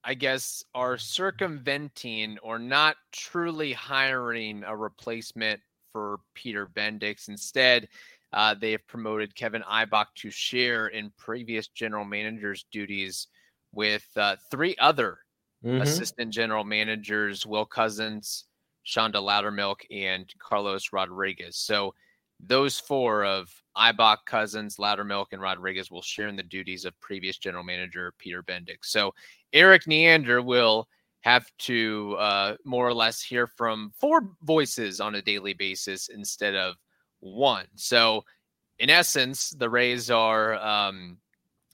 I 0.05 0.13
guess, 0.13 0.63
are 0.75 0.99
circumventing 0.99 2.39
or 2.43 2.59
not 2.59 2.97
truly 3.11 3.73
hiring 3.73 4.63
a 4.65 4.77
replacement 4.77 5.61
for 5.95 6.19
Peter 6.35 6.67
Bendix. 6.67 7.29
Instead, 7.29 7.89
uh, 8.33 8.55
they 8.61 8.73
have 8.73 8.87
promoted 8.89 9.37
Kevin 9.37 9.63
Ibach 9.63 10.07
to 10.17 10.31
share 10.31 10.89
in 10.89 11.13
previous 11.17 11.69
general 11.69 12.05
manager's 12.05 12.67
duties 12.73 13.29
with 13.73 14.05
uh, 14.17 14.35
three 14.51 14.75
other 14.81 15.19
mm-hmm. 15.65 15.81
assistant 15.81 16.33
general 16.33 16.65
managers 16.65 17.47
Will 17.47 17.65
Cousins, 17.65 18.47
Chanda 18.83 19.19
Lawdermilk, 19.19 19.83
and 19.93 20.29
Carlos 20.41 20.93
Rodriguez. 20.93 21.57
So 21.57 21.95
those 22.41 22.81
four 22.81 23.25
of 23.25 23.49
Ibach, 23.77 24.19
Cousins, 24.27 24.79
Loudermilk, 24.79 25.27
and 25.31 25.41
Rodriguez 25.41 25.93
will 25.93 26.03
share 26.03 26.27
in 26.27 26.35
the 26.35 26.43
duties 26.43 26.85
of 26.85 26.99
previous 27.01 27.39
general 27.39 27.63
manager 27.63 28.13
Peter 28.19 28.43
Bendix. 28.43 28.79
So 28.87 29.15
Erik 29.53 29.87
Neander 29.87 30.43
will 30.43 30.89
have 31.25 31.51
to 31.57 32.15
uh, 32.19 32.55
more 32.65 32.87
or 32.87 32.93
less 32.93 33.23
hear 33.23 33.47
from 33.47 33.91
four 33.99 34.29
voices 34.43 35.01
on 35.01 35.15
a 35.15 35.23
daily 35.23 35.55
basis 35.55 36.09
instead 36.09 36.55
of 36.55 36.75
one. 37.21 37.65
So, 37.77 38.25
in 38.79 38.91
essence, 38.91 39.49
the 39.51 39.71
Rays 39.71 40.11
are 40.11 40.57
um, 40.57 41.17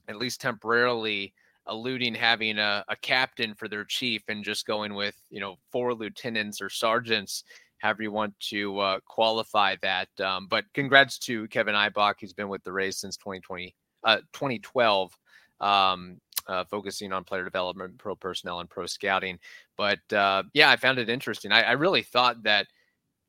at 0.07 0.15
least 0.15 0.39
temporarily 0.39 1.33
eluding 1.67 2.15
having 2.15 2.59
a, 2.59 2.85
a, 2.87 2.95
captain 2.95 3.53
for 3.53 3.67
their 3.67 3.83
chief 3.83 4.23
and 4.29 4.43
just 4.43 4.65
going 4.65 4.93
with 4.93 5.15
you 5.29 5.41
know 5.41 5.57
four 5.69 5.93
lieutenants 5.93 6.61
or 6.61 6.69
sergeants, 6.69 7.43
however 7.79 8.03
you 8.03 8.11
want 8.11 8.33
to 8.39 8.79
uh, 8.79 8.99
qualify 9.05 9.75
that. 9.81 10.07
Um, 10.21 10.47
but 10.47 10.63
congrats 10.73 11.19
to 11.19 11.45
Kevin 11.49 11.75
Ibach. 11.75 12.15
He's 12.19 12.33
been 12.33 12.47
with 12.47 12.63
the 12.63 12.71
Rays 12.71 12.99
since 12.99 13.17
2020, 13.17 13.75
uh, 14.05 14.17
2012. 14.31 15.11
Um, 15.59 16.21
uh, 16.51 16.65
focusing 16.65 17.13
on 17.13 17.23
player 17.23 17.45
development, 17.45 17.97
pro 17.97 18.13
personnel, 18.13 18.59
and 18.59 18.69
pro 18.69 18.85
scouting. 18.85 19.39
But 19.77 19.99
uh, 20.11 20.43
yeah, 20.53 20.69
I 20.69 20.75
found 20.75 20.99
it 20.99 21.09
interesting. 21.09 21.53
I, 21.53 21.61
I 21.61 21.71
really 21.71 22.03
thought 22.03 22.43
that 22.43 22.67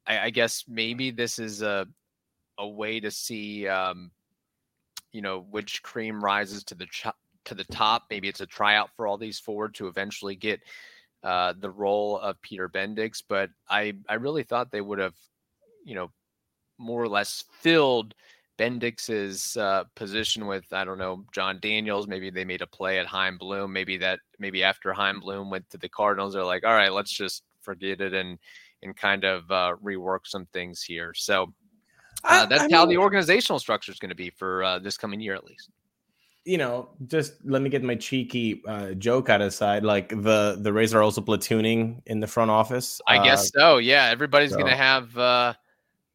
I, 0.06 0.18
I, 0.18 0.30
guess 0.30 0.64
maybe 0.66 1.12
this 1.12 1.38
is 1.38 1.62
a 1.62 1.86
a 2.58 2.66
way 2.66 2.98
to 2.98 3.12
see, 3.12 3.68
um, 3.68 4.10
you 5.12 5.22
know, 5.22 5.46
which 5.50 5.84
cream 5.84 6.22
rises 6.22 6.64
to 6.64 6.74
the 6.74 6.86
ch- 6.86 7.06
to 7.44 7.54
the 7.54 7.64
top. 7.64 8.04
Maybe 8.10 8.26
it's 8.26 8.40
a 8.40 8.46
tryout 8.46 8.90
for 8.96 9.06
all 9.06 9.16
these 9.16 9.38
forward 9.38 9.74
to 9.76 9.86
eventually 9.86 10.34
get 10.34 10.60
uh, 11.22 11.54
the 11.60 11.70
role 11.70 12.18
of 12.18 12.42
Peter 12.42 12.68
Bendix. 12.68 13.22
But 13.26 13.50
I 13.70 13.94
I 14.08 14.14
really 14.14 14.42
thought 14.42 14.72
they 14.72 14.80
would 14.80 14.98
have, 14.98 15.14
you 15.84 15.94
know, 15.94 16.10
more 16.76 17.00
or 17.00 17.08
less 17.08 17.44
filled 17.60 18.14
Bendix's 18.62 19.56
uh, 19.56 19.82
position 19.96 20.46
with 20.46 20.72
I 20.72 20.84
don't 20.84 20.98
know 20.98 21.24
Jon 21.32 21.58
Daniels. 21.60 22.06
Maybe 22.06 22.30
they 22.30 22.44
made 22.44 22.62
a 22.62 22.66
play 22.66 23.00
at 23.00 23.06
Chaim 23.06 23.36
Bloom. 23.36 23.72
Maybe 23.72 23.96
that 23.96 24.20
maybe 24.38 24.62
after 24.62 24.92
Chaim 24.92 25.18
Bloom 25.18 25.50
went 25.50 25.68
to 25.70 25.78
the 25.78 25.88
Cardinals, 25.88 26.34
they're 26.34 26.44
like, 26.44 26.64
all 26.64 26.74
right, 26.74 26.92
let's 26.92 27.10
just 27.10 27.42
forget 27.60 28.00
it 28.00 28.14
and 28.14 28.38
and 28.84 28.96
kind 28.96 29.24
of 29.24 29.50
uh, 29.50 29.74
rework 29.82 30.20
some 30.26 30.46
things 30.52 30.80
here. 30.80 31.12
So 31.14 31.52
uh, 32.22 32.46
that's 32.46 32.62
I, 32.62 32.66
I 32.66 32.70
how 32.70 32.86
mean, 32.86 32.96
the 32.96 33.02
organizational 33.02 33.58
structure 33.58 33.90
is 33.90 33.98
going 33.98 34.10
to 34.10 34.14
be 34.14 34.30
for 34.30 34.62
uh, 34.62 34.78
this 34.78 34.96
coming 34.96 35.20
year, 35.20 35.34
at 35.34 35.44
least. 35.44 35.70
You 36.44 36.58
know, 36.58 36.90
just 37.06 37.34
let 37.44 37.62
me 37.62 37.70
get 37.70 37.82
my 37.82 37.96
cheeky 37.96 38.62
uh, 38.66 38.94
joke 38.94 39.28
out 39.28 39.40
of 39.40 39.52
side. 39.52 39.82
Like 39.82 40.10
the 40.10 40.56
the 40.60 40.72
Rays 40.72 40.94
are 40.94 41.02
also 41.02 41.20
platooning 41.20 42.00
in 42.06 42.20
the 42.20 42.28
front 42.28 42.52
office. 42.52 43.00
I 43.08 43.24
guess 43.24 43.46
uh, 43.56 43.58
so. 43.58 43.78
Yeah, 43.78 44.04
everybody's 44.06 44.50
so. 44.50 44.58
going 44.58 44.70
to 44.70 44.76
have 44.76 45.56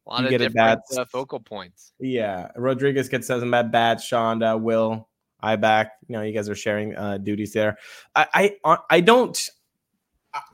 a 0.08 0.12
lot 0.12 0.30
you 0.30 0.36
of 0.36 0.40
different 0.40 0.80
uh, 0.96 1.04
focal 1.04 1.40
points. 1.40 1.92
Yeah, 1.98 2.48
Rodriguez 2.56 3.08
gets 3.08 3.26
some 3.26 3.52
at 3.54 3.70
bats. 3.70 4.06
Chanda, 4.06 4.56
Will, 4.56 5.08
Ibach. 5.42 5.90
You 6.08 6.16
know, 6.16 6.22
you 6.22 6.32
guys 6.32 6.48
are 6.48 6.54
sharing 6.54 6.96
uh, 6.96 7.18
duties 7.18 7.52
there. 7.52 7.76
I, 8.14 8.26
I, 8.34 8.56
uh, 8.64 8.76
I 8.90 9.00
don't, 9.00 9.50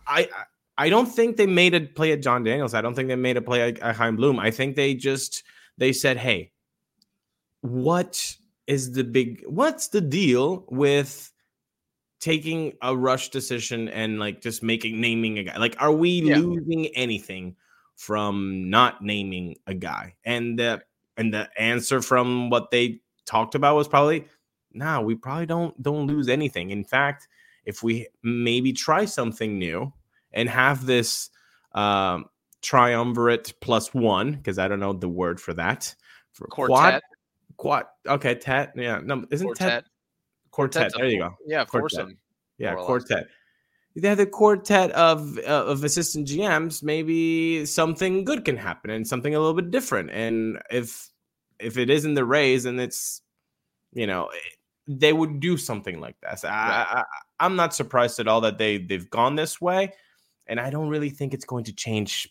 I, 0.06 0.28
I 0.76 0.88
don't 0.88 1.06
think 1.06 1.36
they 1.36 1.46
made 1.46 1.74
a 1.74 1.80
play 1.80 2.12
at 2.12 2.22
Jon 2.22 2.42
Daniels. 2.42 2.74
I 2.74 2.80
don't 2.80 2.94
think 2.94 3.08
they 3.08 3.16
made 3.16 3.36
a 3.36 3.42
play 3.42 3.68
at, 3.68 3.78
at 3.78 3.96
Chaim 3.96 4.16
Bloom. 4.16 4.38
I 4.38 4.50
think 4.50 4.76
they 4.76 4.94
just 4.94 5.44
they 5.78 5.92
said, 5.92 6.16
"Hey, 6.16 6.52
what 7.60 8.36
is 8.66 8.92
the 8.92 9.04
big? 9.04 9.44
What's 9.46 9.88
the 9.88 10.00
deal 10.00 10.64
with?" 10.68 11.30
taking 12.20 12.72
a 12.80 12.96
rush 12.96 13.28
decision 13.28 13.86
and 13.90 14.18
like 14.18 14.40
just 14.40 14.62
making 14.62 14.98
naming 14.98 15.38
a 15.38 15.44
guy 15.44 15.58
like 15.58 15.76
are 15.78 15.92
we 15.92 16.22
yeah. 16.22 16.38
losing 16.38 16.86
anything 16.94 17.54
from 17.96 18.70
not 18.70 19.02
naming 19.02 19.57
a 19.66 19.74
guy. 19.74 20.14
And 20.24 20.59
the 20.59 20.83
and 21.16 21.33
the 21.33 21.48
answer 21.59 22.02
from 22.02 22.50
what 22.50 22.70
they 22.70 23.00
talked 23.24 23.54
about 23.54 23.76
was 23.76 23.88
probably, 23.88 24.26
nah, 24.72 25.00
we 25.00 25.14
probably 25.14 25.46
don't 25.46 25.80
don't 25.83 26.07
lose 26.07 26.28
anything. 26.28 26.70
In 26.70 26.85
fact, 26.85 27.28
if 27.64 27.83
we 27.83 28.09
maybe 28.22 28.72
try 28.72 29.04
something 29.04 29.59
new 29.59 29.92
and 30.33 30.48
have 30.48 30.87
this 30.87 31.30
um, 31.72 32.26
triumvirate 32.62 33.54
plus 33.61 33.94
one, 33.94 34.33
because 34.33 34.59
I 34.59 34.68
don't 34.68 34.80
know 34.80 34.92
the 34.92 35.09
word 35.09 35.40
for 35.40 35.54
that. 35.54 35.94
For 36.33 36.48
Quartet. 36.48 37.02
Quad, 37.57 37.85
quad 38.07 38.14
okay, 38.14 38.35
tet. 38.35 38.72
Yeah, 38.74 39.00
no, 39.04 39.24
isn't 39.30 39.46
quartet. 39.46 39.68
tet 39.68 39.85
quartet? 40.50 40.92
There 40.96 41.07
you 41.07 41.18
go. 41.18 41.35
Yeah, 41.46 41.64
quartet. 41.64 42.00
foursome. 42.00 42.18
Yeah, 42.59 42.74
quartet 42.74 43.28
they 43.96 44.09
have 44.09 44.18
the 44.18 44.26
quartet 44.26 44.90
of 44.92 45.38
uh, 45.38 45.64
of 45.66 45.85
assistant 45.85 46.26
GMs, 46.26 46.83
maybe 46.83 47.64
something 47.64 48.24
good 48.24 48.44
can 48.44 48.57
happen 48.57 48.90
and 48.90 49.07
something 49.07 49.35
a 49.35 49.38
little 49.38 49.54
bit 49.54 49.70
different. 49.70 50.11
And 50.11 50.61
if 50.70 51.09
if 51.61 51.78
it 51.78 51.90
isn't 51.90 52.14
the 52.14 52.24
Rays, 52.24 52.64
and 52.64 52.80
it's 52.80 53.22
you 53.92 54.07
know 54.07 54.30
they 54.87 55.12
would 55.12 55.40
do 55.40 55.57
something 55.57 56.00
like 56.00 56.16
this. 56.20 56.44
I, 56.44 57.04
I, 57.40 57.46
am 57.46 57.57
not 57.57 57.74
surprised 57.74 58.20
at 58.20 58.28
all 58.28 58.40
that 58.42 58.59
they 58.59 58.78
they've 58.78 59.09
gone 59.09 59.37
this 59.37 59.61
way, 59.61 59.92
and 60.46 60.59
I 60.59 60.70
don't 60.70 60.88
really 60.88 61.11
think 61.11 61.33
it's 61.33 61.44
going 61.44 61.64
to 61.64 61.72
change 61.72 62.28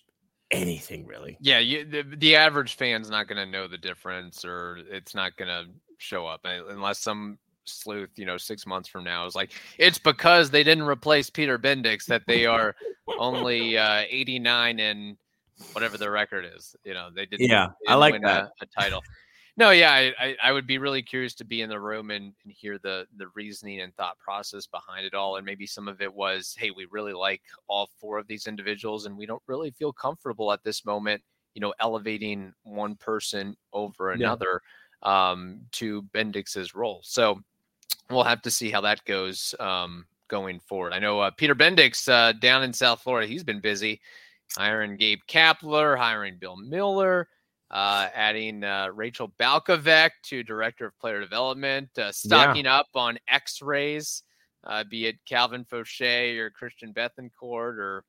anything 0.51 1.07
really. 1.07 1.37
Yeah, 1.39 1.59
you, 1.59 1.85
the, 1.85 2.03
the 2.03 2.35
average 2.35 2.75
fan's 2.75 3.09
not 3.09 3.27
going 3.27 3.43
to 3.43 3.49
know 3.49 3.67
the 3.67 3.77
difference, 3.77 4.43
or 4.43 4.79
it's 4.89 5.15
not 5.15 5.37
going 5.37 5.47
to 5.47 5.71
show 5.97 6.27
up 6.27 6.41
uh, 6.43 6.65
unless 6.69 6.99
some 6.99 7.39
sleuth, 7.65 8.09
you 8.15 8.25
know, 8.25 8.37
six 8.37 8.65
months 8.65 8.89
from 8.89 9.03
now 9.03 9.25
is 9.25 9.35
like 9.35 9.51
it's 9.77 9.97
because 9.97 10.49
they 10.49 10.63
didn't 10.63 10.85
replace 10.85 11.29
Peter 11.29 11.57
Bendix 11.57 12.05
that 12.05 12.23
they 12.27 12.45
are 12.45 12.75
only 13.17 13.77
uh, 13.77 14.03
89 14.09 14.79
and 14.79 15.17
whatever 15.73 15.97
the 15.97 16.09
record 16.09 16.45
is. 16.55 16.75
You 16.83 16.93
know, 16.93 17.09
they 17.13 17.25
didn't. 17.25 17.47
Yeah, 17.47 17.67
didn't 17.81 17.91
I 17.91 17.95
like 17.95 18.21
that 18.21 18.51
a, 18.59 18.63
a, 18.63 18.65
title. 18.65 19.01
No, 19.55 19.69
yeah, 19.69 19.91
I, 19.91 20.13
I, 20.19 20.35
I 20.45 20.51
would 20.51 20.65
be 20.65 20.79
really 20.79 21.03
curious 21.03 21.35
to 21.35 21.45
be 21.45 21.61
in 21.61 21.69
the 21.69 21.79
room 21.79 22.09
and, 22.09 22.33
and 22.43 22.51
hear 22.51 22.79
the 22.79 23.05
the 23.17 23.27
reasoning 23.35 23.81
and 23.81 23.95
thought 23.95 24.17
process 24.17 24.65
behind 24.65 25.05
it 25.05 25.13
all. 25.13 25.35
And 25.35 25.45
maybe 25.45 25.67
some 25.67 25.87
of 25.87 26.01
it 26.01 26.13
was, 26.13 26.55
hey, 26.57 26.71
we 26.71 26.87
really 26.89 27.13
like 27.13 27.41
all 27.67 27.89
four 27.99 28.17
of 28.17 28.27
these 28.27 28.47
individuals, 28.47 29.05
and 29.05 29.17
we 29.17 29.25
don't 29.25 29.43
really 29.47 29.71
feel 29.71 29.93
comfortable 29.93 30.51
at 30.51 30.63
this 30.63 30.85
moment, 30.85 31.21
you 31.53 31.61
know, 31.61 31.73
elevating 31.79 32.53
one 32.63 32.95
person 32.95 33.55
over 33.73 34.11
another 34.11 34.61
yeah. 35.05 35.31
um, 35.31 35.61
to 35.73 36.01
Bendix's 36.13 36.73
role. 36.73 37.01
So 37.03 37.39
we'll 38.13 38.23
have 38.23 38.41
to 38.43 38.51
see 38.51 38.69
how 38.69 38.81
that 38.81 39.03
goes 39.05 39.55
um, 39.59 40.05
going 40.27 40.59
forward. 40.59 40.93
I 40.93 40.99
know 40.99 41.19
uh, 41.19 41.31
Peter 41.31 41.55
Bendix 41.55 42.07
uh, 42.09 42.33
down 42.33 42.63
in 42.63 42.73
South 42.73 43.01
Florida, 43.01 43.27
he's 43.27 43.43
been 43.43 43.59
busy 43.59 44.01
hiring 44.57 44.97
Gabe 44.97 45.19
Kapler, 45.27 45.97
hiring 45.97 46.37
Bill 46.37 46.55
Miller, 46.55 47.27
uh, 47.71 48.07
adding 48.13 48.63
uh, 48.63 48.89
Rachel 48.93 49.31
Balkovec 49.39 50.11
to 50.23 50.43
Director 50.43 50.87
of 50.87 50.99
Player 50.99 51.19
Development, 51.19 51.89
uh, 51.97 52.11
stocking 52.11 52.65
yeah. 52.65 52.77
up 52.77 52.87
on 52.95 53.17
X 53.27 53.61
rays, 53.61 54.23
uh, 54.65 54.83
be 54.89 55.07
it 55.07 55.15
Calvin 55.27 55.65
Faucher 55.65 56.39
or 56.39 56.49
Christian 56.51 56.93
Bethancourt 56.93 57.77
or 57.77 58.03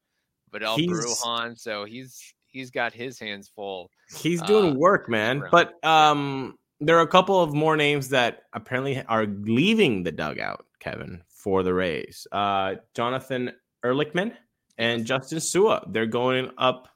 Vidal 0.53 0.77
Brujan. 0.77 1.59
So 1.59 1.85
he's 1.85 2.35
he's 2.49 2.71
got 2.71 2.93
his 2.93 3.19
hands 3.19 3.51
full. 3.55 3.91
He's 4.17 4.41
doing 4.43 4.79
work, 4.79 5.09
man. 5.09 5.43
But 5.51 5.83
um, 5.85 6.57
there 6.81 6.97
are 6.99 7.03
a 7.03 7.09
couple 7.09 7.41
of 7.41 7.55
more 7.55 7.77
names 7.77 8.09
that 8.11 8.43
apparently 8.53 9.03
are 9.07 9.27
leaving 9.27 10.03
the 10.03 10.13
dugout, 10.13 10.67
Kevin, 10.81 11.23
for 11.29 11.63
the 11.63 11.73
Rays. 11.73 12.27
Uh, 12.33 12.77
Jonathan 12.95 13.53
Erlichman 13.85 14.33
and 14.79 15.05
Justin 15.05 15.39
Su'a. 15.39 15.93
They're 15.93 16.07
going 16.07 16.51
up 16.59 16.89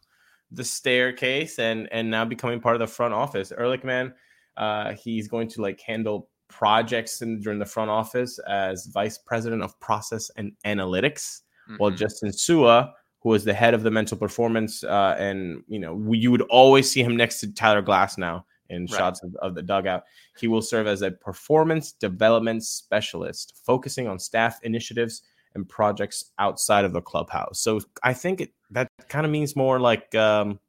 the 0.50 0.64
staircase 0.64 1.58
and 1.58 1.88
and 1.92 2.10
now 2.10 2.24
becoming 2.24 2.60
part 2.60 2.74
of 2.74 2.80
the 2.80 2.86
front 2.86 3.14
office. 3.14 3.52
Erlichman, 3.52 4.12
uh, 4.56 4.92
he's 4.92 5.28
going 5.28 5.48
to 5.48 5.62
like 5.62 5.80
handle 5.80 6.28
projects 6.48 7.20
in, 7.20 7.40
during 7.40 7.58
the 7.58 7.66
front 7.66 7.90
office 7.90 8.38
as 8.48 8.86
vice 8.86 9.18
president 9.18 9.62
of 9.62 9.78
process 9.80 10.30
and 10.36 10.52
analytics, 10.64 11.42
mm-hmm. 11.68 11.76
while 11.76 11.90
Justin 11.90 12.30
Su'a 12.30 12.92
who 13.20 13.30
was 13.30 13.44
the 13.44 13.54
head 13.54 13.74
of 13.74 13.82
the 13.82 13.90
mental 13.90 14.16
performance, 14.16 14.84
uh, 14.84 15.16
and 15.18 15.62
you 15.68 15.78
know 15.78 16.12
you 16.12 16.30
would 16.30 16.42
always 16.42 16.90
see 16.90 17.02
him 17.02 17.16
next 17.16 17.40
to 17.40 17.52
Tyler 17.52 17.82
Glasnow 17.82 18.44
in 18.70 18.82
right. 18.82 18.98
shots 18.98 19.22
of, 19.22 19.34
of 19.36 19.54
the 19.54 19.62
dugout. 19.62 20.04
He 20.38 20.48
will 20.48 20.62
serve 20.62 20.86
as 20.86 21.02
a 21.02 21.10
performance 21.10 21.92
development 21.92 22.64
specialist, 22.64 23.60
focusing 23.64 24.08
on 24.08 24.18
staff 24.18 24.58
initiatives 24.62 25.22
and 25.54 25.68
projects 25.68 26.32
outside 26.38 26.84
of 26.84 26.92
the 26.92 27.00
clubhouse. 27.00 27.60
So 27.60 27.80
I 28.02 28.12
think 28.12 28.40
it, 28.40 28.52
that 28.70 28.88
kind 29.08 29.24
of 29.24 29.32
means 29.32 29.56
more 29.56 29.80
like 29.80 30.14
um, 30.14 30.60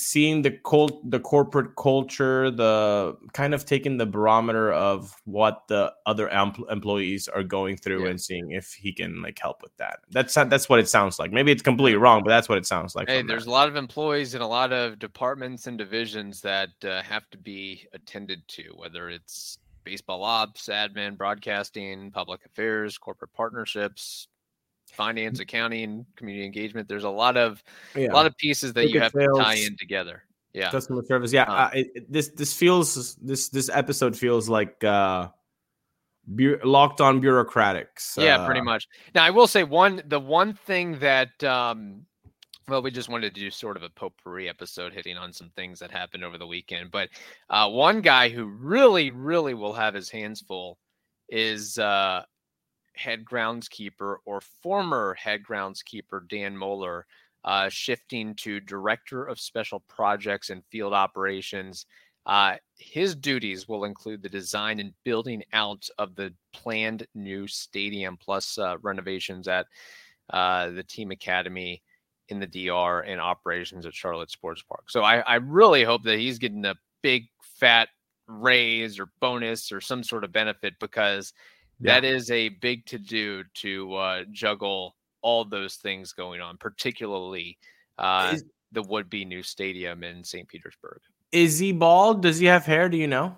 seeing 0.00 0.42
the 0.42 0.50
cult, 0.50 1.08
the 1.10 1.20
corporate 1.20 1.76
culture, 1.76 2.50
the 2.50 3.16
kind 3.32 3.54
of 3.54 3.64
taking 3.64 3.96
the 3.96 4.06
barometer 4.06 4.72
of 4.72 5.14
what 5.24 5.62
the 5.68 5.92
other 6.06 6.28
empl- 6.28 6.70
employees 6.70 7.28
are 7.28 7.42
going 7.42 7.76
through 7.76 8.04
yeah. 8.04 8.10
and 8.10 8.20
seeing 8.20 8.52
if 8.52 8.72
he 8.72 8.92
can 8.92 9.22
like 9.22 9.38
help 9.38 9.62
with 9.62 9.76
that. 9.76 10.00
That's 10.10 10.34
that's 10.34 10.68
what 10.68 10.80
it 10.80 10.88
sounds 10.88 11.18
like. 11.18 11.32
Maybe 11.32 11.52
it's 11.52 11.62
completely 11.62 11.98
wrong, 11.98 12.22
but 12.24 12.30
that's 12.30 12.48
what 12.48 12.58
it 12.58 12.66
sounds 12.66 12.94
like. 12.94 13.08
Hey, 13.08 13.22
there's 13.22 13.44
that. 13.44 13.50
a 13.50 13.52
lot 13.52 13.68
of 13.68 13.76
employees 13.76 14.34
in 14.34 14.42
a 14.42 14.48
lot 14.48 14.72
of 14.72 14.98
departments 14.98 15.66
and 15.66 15.76
divisions 15.78 16.40
that 16.40 16.70
uh, 16.84 17.02
have 17.02 17.28
to 17.30 17.38
be 17.38 17.86
attended 17.92 18.46
to, 18.48 18.64
whether 18.76 19.08
it's 19.08 19.58
baseball 19.84 20.22
ops, 20.22 20.68
admin, 20.68 21.16
broadcasting, 21.16 22.10
public 22.10 22.44
affairs, 22.44 22.98
corporate 22.98 23.32
partnerships, 23.32 24.28
finance, 24.90 25.38
mm. 25.38 25.42
accounting, 25.42 26.06
community 26.16 26.44
engagement. 26.44 26.88
There's 26.88 27.04
a 27.04 27.10
lot 27.10 27.36
of 27.36 27.62
yeah. 27.94 28.10
a 28.10 28.14
lot 28.14 28.26
of 28.26 28.36
pieces 28.36 28.72
that 28.74 28.90
you 28.90 29.00
have 29.00 29.12
sales, 29.12 29.38
to 29.38 29.44
tie 29.44 29.54
in 29.54 29.76
together. 29.76 30.24
Yeah, 30.52 30.70
customer 30.70 31.02
service. 31.04 31.32
Yeah, 31.32 31.44
um, 31.44 31.50
uh, 31.50 31.70
it, 31.74 32.12
this 32.12 32.28
this 32.28 32.52
feels 32.52 33.16
this 33.16 33.48
this 33.48 33.70
episode 33.72 34.16
feels 34.16 34.48
like 34.48 34.82
uh 34.82 35.28
bu- 36.26 36.58
locked 36.64 37.00
on 37.00 37.20
bureaucratics. 37.20 38.16
Yeah, 38.16 38.44
pretty 38.44 38.60
uh, 38.60 38.64
much. 38.64 38.88
Now 39.14 39.24
I 39.24 39.30
will 39.30 39.46
say 39.46 39.62
one 39.64 40.02
the 40.06 40.20
one 40.20 40.54
thing 40.54 40.98
that 40.98 41.42
um 41.44 42.06
well, 42.70 42.82
we 42.82 42.90
just 42.92 43.08
wanted 43.08 43.34
to 43.34 43.40
do 43.40 43.50
sort 43.50 43.76
of 43.76 43.82
a 43.82 43.88
potpourri 43.90 44.48
episode 44.48 44.92
hitting 44.92 45.16
on 45.16 45.32
some 45.32 45.50
things 45.56 45.80
that 45.80 45.90
happened 45.90 46.22
over 46.22 46.38
the 46.38 46.46
weekend. 46.46 46.92
But 46.92 47.08
uh, 47.50 47.68
one 47.68 48.00
guy 48.00 48.28
who 48.28 48.44
really, 48.44 49.10
really 49.10 49.54
will 49.54 49.72
have 49.72 49.92
his 49.92 50.08
hands 50.08 50.40
full 50.40 50.78
is 51.28 51.78
uh, 51.78 52.22
head 52.94 53.24
groundskeeper 53.24 54.16
or 54.24 54.40
former 54.40 55.14
head 55.14 55.42
groundskeeper 55.42 56.28
Dan 56.28 56.56
Moeller, 56.56 57.06
uh, 57.44 57.68
shifting 57.68 58.34
to 58.36 58.60
director 58.60 59.24
of 59.24 59.40
special 59.40 59.80
projects 59.80 60.50
and 60.50 60.64
field 60.70 60.92
operations. 60.92 61.86
Uh, 62.26 62.56
his 62.76 63.14
duties 63.14 63.66
will 63.66 63.84
include 63.84 64.22
the 64.22 64.28
design 64.28 64.78
and 64.78 64.92
building 65.04 65.42
out 65.52 65.88
of 65.98 66.14
the 66.14 66.32
planned 66.52 67.06
new 67.14 67.46
stadium, 67.46 68.16
plus 68.16 68.58
uh, 68.58 68.76
renovations 68.82 69.48
at 69.48 69.66
uh, 70.30 70.70
the 70.70 70.82
team 70.82 71.10
academy 71.10 71.82
in 72.28 72.38
the 72.38 72.46
DR 72.46 73.00
and 73.00 73.20
operations 73.20 73.86
at 73.86 73.94
Charlotte 73.94 74.30
Sports 74.30 74.62
Park. 74.62 74.90
So 74.90 75.02
I, 75.02 75.18
I 75.20 75.36
really 75.36 75.82
hope 75.82 76.02
that 76.04 76.18
he's 76.18 76.38
getting 76.38 76.64
a 76.64 76.76
big 77.02 77.28
fat 77.40 77.88
raise 78.28 78.98
or 78.98 79.08
bonus 79.20 79.72
or 79.72 79.80
some 79.80 80.04
sort 80.04 80.22
of 80.24 80.32
benefit 80.32 80.74
because 80.78 81.32
yeah. 81.80 81.94
that 81.94 82.04
is 82.04 82.30
a 82.30 82.50
big 82.50 82.86
to 82.86 82.98
do 82.98 83.44
to 83.54 83.94
uh, 83.94 84.24
juggle 84.30 84.96
all 85.22 85.44
those 85.44 85.76
things 85.76 86.12
going 86.12 86.40
on, 86.40 86.56
particularly 86.56 87.58
uh, 87.98 88.32
is, 88.34 88.44
the 88.72 88.82
would 88.82 89.10
be 89.10 89.24
new 89.24 89.42
stadium 89.42 90.04
in 90.04 90.24
St. 90.24 90.48
Petersburg. 90.48 91.00
Is 91.32 91.58
he 91.58 91.72
bald? 91.72 92.22
Does 92.22 92.38
he 92.38 92.46
have 92.46 92.64
hair? 92.64 92.88
Do 92.88 92.96
you 92.96 93.06
know? 93.06 93.36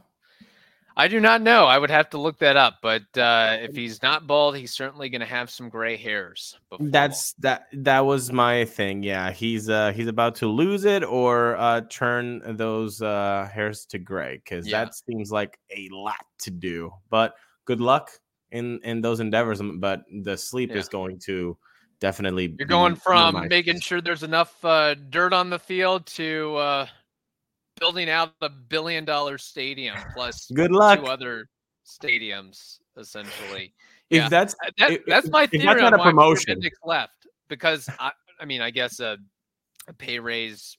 I 0.96 1.08
do 1.08 1.20
not 1.20 1.40
know. 1.40 1.64
I 1.64 1.78
would 1.78 1.90
have 1.90 2.10
to 2.10 2.18
look 2.18 2.38
that 2.40 2.56
up. 2.56 2.78
But 2.82 3.02
uh, 3.16 3.56
if 3.60 3.74
he's 3.74 4.02
not 4.02 4.26
bald, 4.26 4.56
he's 4.56 4.74
certainly 4.74 5.08
going 5.08 5.20
to 5.20 5.26
have 5.26 5.50
some 5.50 5.68
gray 5.68 5.96
hairs. 5.96 6.58
That's 6.78 7.32
that. 7.34 7.66
That 7.72 8.00
was 8.00 8.30
my 8.30 8.66
thing. 8.66 9.02
Yeah, 9.02 9.30
he's 9.30 9.68
uh 9.68 9.92
he's 9.92 10.06
about 10.06 10.34
to 10.36 10.48
lose 10.48 10.84
it 10.84 11.02
or 11.02 11.56
uh 11.56 11.82
turn 11.88 12.42
those 12.56 13.00
uh 13.00 13.48
hairs 13.52 13.86
to 13.86 13.98
gray 13.98 14.40
because 14.44 14.66
yeah. 14.66 14.84
that 14.84 14.94
seems 14.94 15.30
like 15.30 15.58
a 15.74 15.88
lot 15.90 16.24
to 16.40 16.50
do. 16.50 16.92
But 17.08 17.34
good 17.64 17.80
luck 17.80 18.10
in 18.52 18.80
in 18.84 19.00
those 19.00 19.20
endeavors. 19.20 19.60
Um, 19.60 19.80
but 19.80 20.04
the 20.22 20.36
sleep 20.36 20.70
yeah. 20.70 20.78
is 20.78 20.88
going 20.88 21.18
to 21.20 21.56
definitely. 22.00 22.54
You're 22.58 22.68
going 22.68 22.94
from 22.94 23.48
making 23.48 23.80
sure 23.80 24.00
there's 24.00 24.22
enough 24.22 24.64
uh, 24.64 24.94
dirt 24.94 25.32
on 25.32 25.50
the 25.50 25.58
field 25.58 26.06
to 26.06 26.56
uh, 26.56 26.86
building 27.80 28.08
out 28.08 28.38
the 28.40 28.50
billion 28.50 29.04
dollar 29.04 29.38
stadium 29.38 29.96
plus 30.14 30.50
good 30.54 30.70
luck 30.70 31.00
two 31.00 31.06
other 31.06 31.48
stadiums 31.84 32.78
essentially. 32.96 33.74
If 34.10 34.24
yeah. 34.24 34.28
that's 34.28 34.54
uh, 34.66 34.70
that, 34.78 35.00
that's 35.06 35.30
my 35.30 35.46
theory 35.46 35.64
that's 35.64 35.80
not 35.80 35.94
a 35.94 35.98
promotion 35.98 36.62
left 36.84 37.26
because 37.48 37.88
I, 37.98 38.12
I 38.40 38.44
mean 38.44 38.60
I 38.60 38.70
guess 38.70 39.00
a, 39.00 39.16
a, 39.88 39.92
pay 39.94 40.18
raise, 40.18 40.76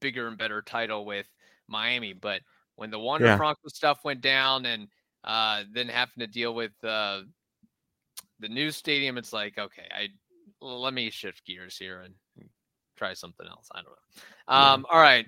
bigger 0.00 0.26
and 0.26 0.36
better 0.36 0.60
title 0.60 1.04
with 1.04 1.26
Miami, 1.68 2.12
but 2.12 2.42
when 2.76 2.90
the 2.90 2.98
Wander 2.98 3.26
yeah. 3.26 3.36
Franco 3.36 3.68
stuff 3.68 4.00
went 4.04 4.20
down 4.20 4.66
and 4.66 4.88
uh, 5.24 5.64
then 5.72 5.88
having 5.88 6.20
to 6.20 6.26
deal 6.26 6.54
with 6.54 6.72
uh, 6.84 7.22
the 8.40 8.48
new 8.48 8.70
stadium, 8.70 9.18
it's 9.18 9.32
like 9.32 9.58
okay, 9.58 9.86
I 9.90 10.08
let 10.60 10.94
me 10.94 11.10
shift 11.10 11.44
gears 11.44 11.76
here 11.76 12.02
and 12.02 12.14
try 12.96 13.14
something 13.14 13.46
else. 13.46 13.68
I 13.72 13.82
don't 13.82 13.90
know. 13.90 14.54
Um. 14.54 14.86
All 14.90 15.00
right. 15.00 15.26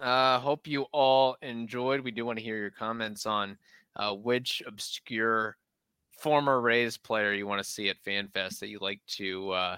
Uh, 0.00 0.38
hope 0.38 0.66
you 0.66 0.82
all 0.92 1.36
enjoyed. 1.42 2.00
We 2.00 2.12
do 2.12 2.24
want 2.24 2.38
to 2.38 2.44
hear 2.44 2.56
your 2.56 2.70
comments 2.70 3.26
on 3.26 3.58
uh, 3.96 4.14
which 4.14 4.62
obscure 4.66 5.56
former 6.12 6.60
Rays 6.60 6.96
player 6.96 7.32
you 7.32 7.46
want 7.46 7.62
to 7.62 7.68
see 7.68 7.88
at 7.88 8.02
FanFest 8.04 8.60
that 8.60 8.68
you 8.68 8.78
like 8.80 9.00
to 9.16 9.50
uh, 9.50 9.76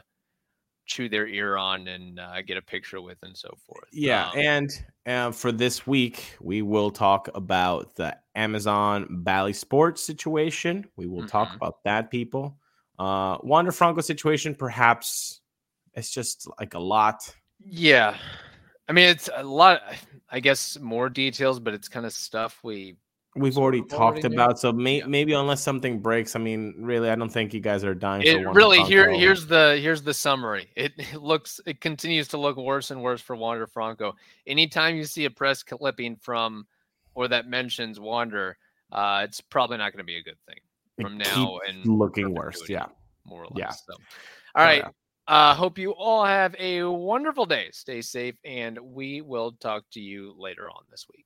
chew 0.87 1.09
their 1.09 1.27
ear 1.27 1.57
on 1.57 1.89
and 1.89 2.19
uh, 2.19 2.43
get 2.43 2.57
a 2.57 2.63
picture 2.63 3.01
with 3.01 3.19
and 3.23 3.37
so 3.37 3.55
forth. 3.67 3.89
Yeah, 3.93 4.29
um, 4.29 4.39
and 4.39 4.71
uh, 5.07 5.31
for 5.31 5.53
this 5.53 5.87
week, 5.87 6.37
we 6.41 6.63
will 6.63 6.91
talk 6.91 7.29
about 7.35 7.95
the 7.97 8.17
Amazon 8.35 9.07
Bally 9.11 9.53
Sports 9.53 10.05
situation. 10.05 10.85
We 10.97 11.07
will 11.07 11.19
mm-hmm. 11.19 11.27
talk 11.29 11.55
about 11.55 11.83
that, 11.85 12.11
people. 12.11 12.59
Uh, 12.99 13.39
Wander 13.43 13.73
Franco 13.73 14.01
situation, 14.01 14.55
perhaps 14.55 15.41
it's 15.95 16.11
just 16.11 16.49
like 16.59 16.75
a 16.75 16.79
lot. 16.79 17.35
Yeah, 17.65 18.17
I 18.89 18.93
mean 18.93 19.09
it's 19.09 19.29
a 19.35 19.43
lot. 19.43 19.83
I 20.31 20.41
guess 20.41 20.79
more 20.81 21.09
details, 21.09 21.61
but 21.61 21.75
it's 21.75 21.89
kind 21.89 22.07
of 22.07 22.13
stuff 22.13 22.59
we 22.63 22.97
we've 23.35 23.57
already 23.57 23.83
talked 23.83 24.19
already 24.19 24.35
about. 24.35 24.59
So 24.59 24.73
may, 24.73 24.99
yeah. 24.99 25.07
maybe 25.07 25.33
unless 25.33 25.63
something 25.63 26.01
breaks, 26.01 26.37
I 26.37 26.39
mean, 26.39 26.75
really, 26.79 27.11
I 27.11 27.15
don't 27.15 27.31
think 27.31 27.55
you 27.55 27.61
guys 27.61 27.85
are 27.85 27.95
dying. 27.95 28.23
It 28.23 28.47
really 28.49 28.83
here 28.83 29.11
here's 29.11 29.47
the 29.47 29.79
here's 29.81 30.03
the 30.03 30.15
summary. 30.15 30.69
It, 30.77 30.93
it, 30.99 31.23
looks 31.23 31.61
it 31.67 31.81
continues 31.81 32.29
to 32.29 32.39
look 32.39 32.57
worse 32.57 32.91
and 32.91 33.03
worse 33.03 33.21
for 33.21 33.37
Wander 33.37 33.67
Franco. 33.67 34.15
Anytime 34.47 34.97
you 34.97 35.05
see 35.05 35.25
a 35.25 35.31
press 35.31 35.63
clipping 35.63 36.17
from 36.17 36.67
or 37.15 37.29
that 37.29 37.47
mentions 37.47 38.01
Wander, 38.01 38.57
uh, 38.91 39.23
it's 39.25 39.41
probably 39.41 39.79
not 39.79 39.93
going 39.93 39.99
to 39.99 40.05
be 40.05 40.17
a 40.17 40.23
good 40.23 40.39
thing 40.47 40.59
from 41.01 41.21
it 41.21 41.27
now 41.27 41.59
and 41.69 41.85
looking 41.87 42.35
worse. 42.35 42.69
Yeah, 42.69 42.87
more 43.25 43.45
or 43.45 43.49
less. 43.51 43.59
Yeah. 43.59 43.71
So, 43.71 43.95
all 44.55 44.65
right. 44.65 44.85
Uh, 45.29 45.55
hope 45.55 45.79
you 45.79 45.93
all 45.93 46.25
have 46.25 46.55
a 46.59 46.83
wonderful 46.83 47.47
day. 47.47 47.69
Stay 47.71 48.03
safe, 48.03 48.35
and 48.45 48.77
we 48.79 49.21
will 49.21 49.53
talk 49.53 49.85
to 49.93 50.01
you 50.01 50.35
later 50.37 50.69
on 50.69 50.83
this 50.91 51.07
week. 51.15 51.25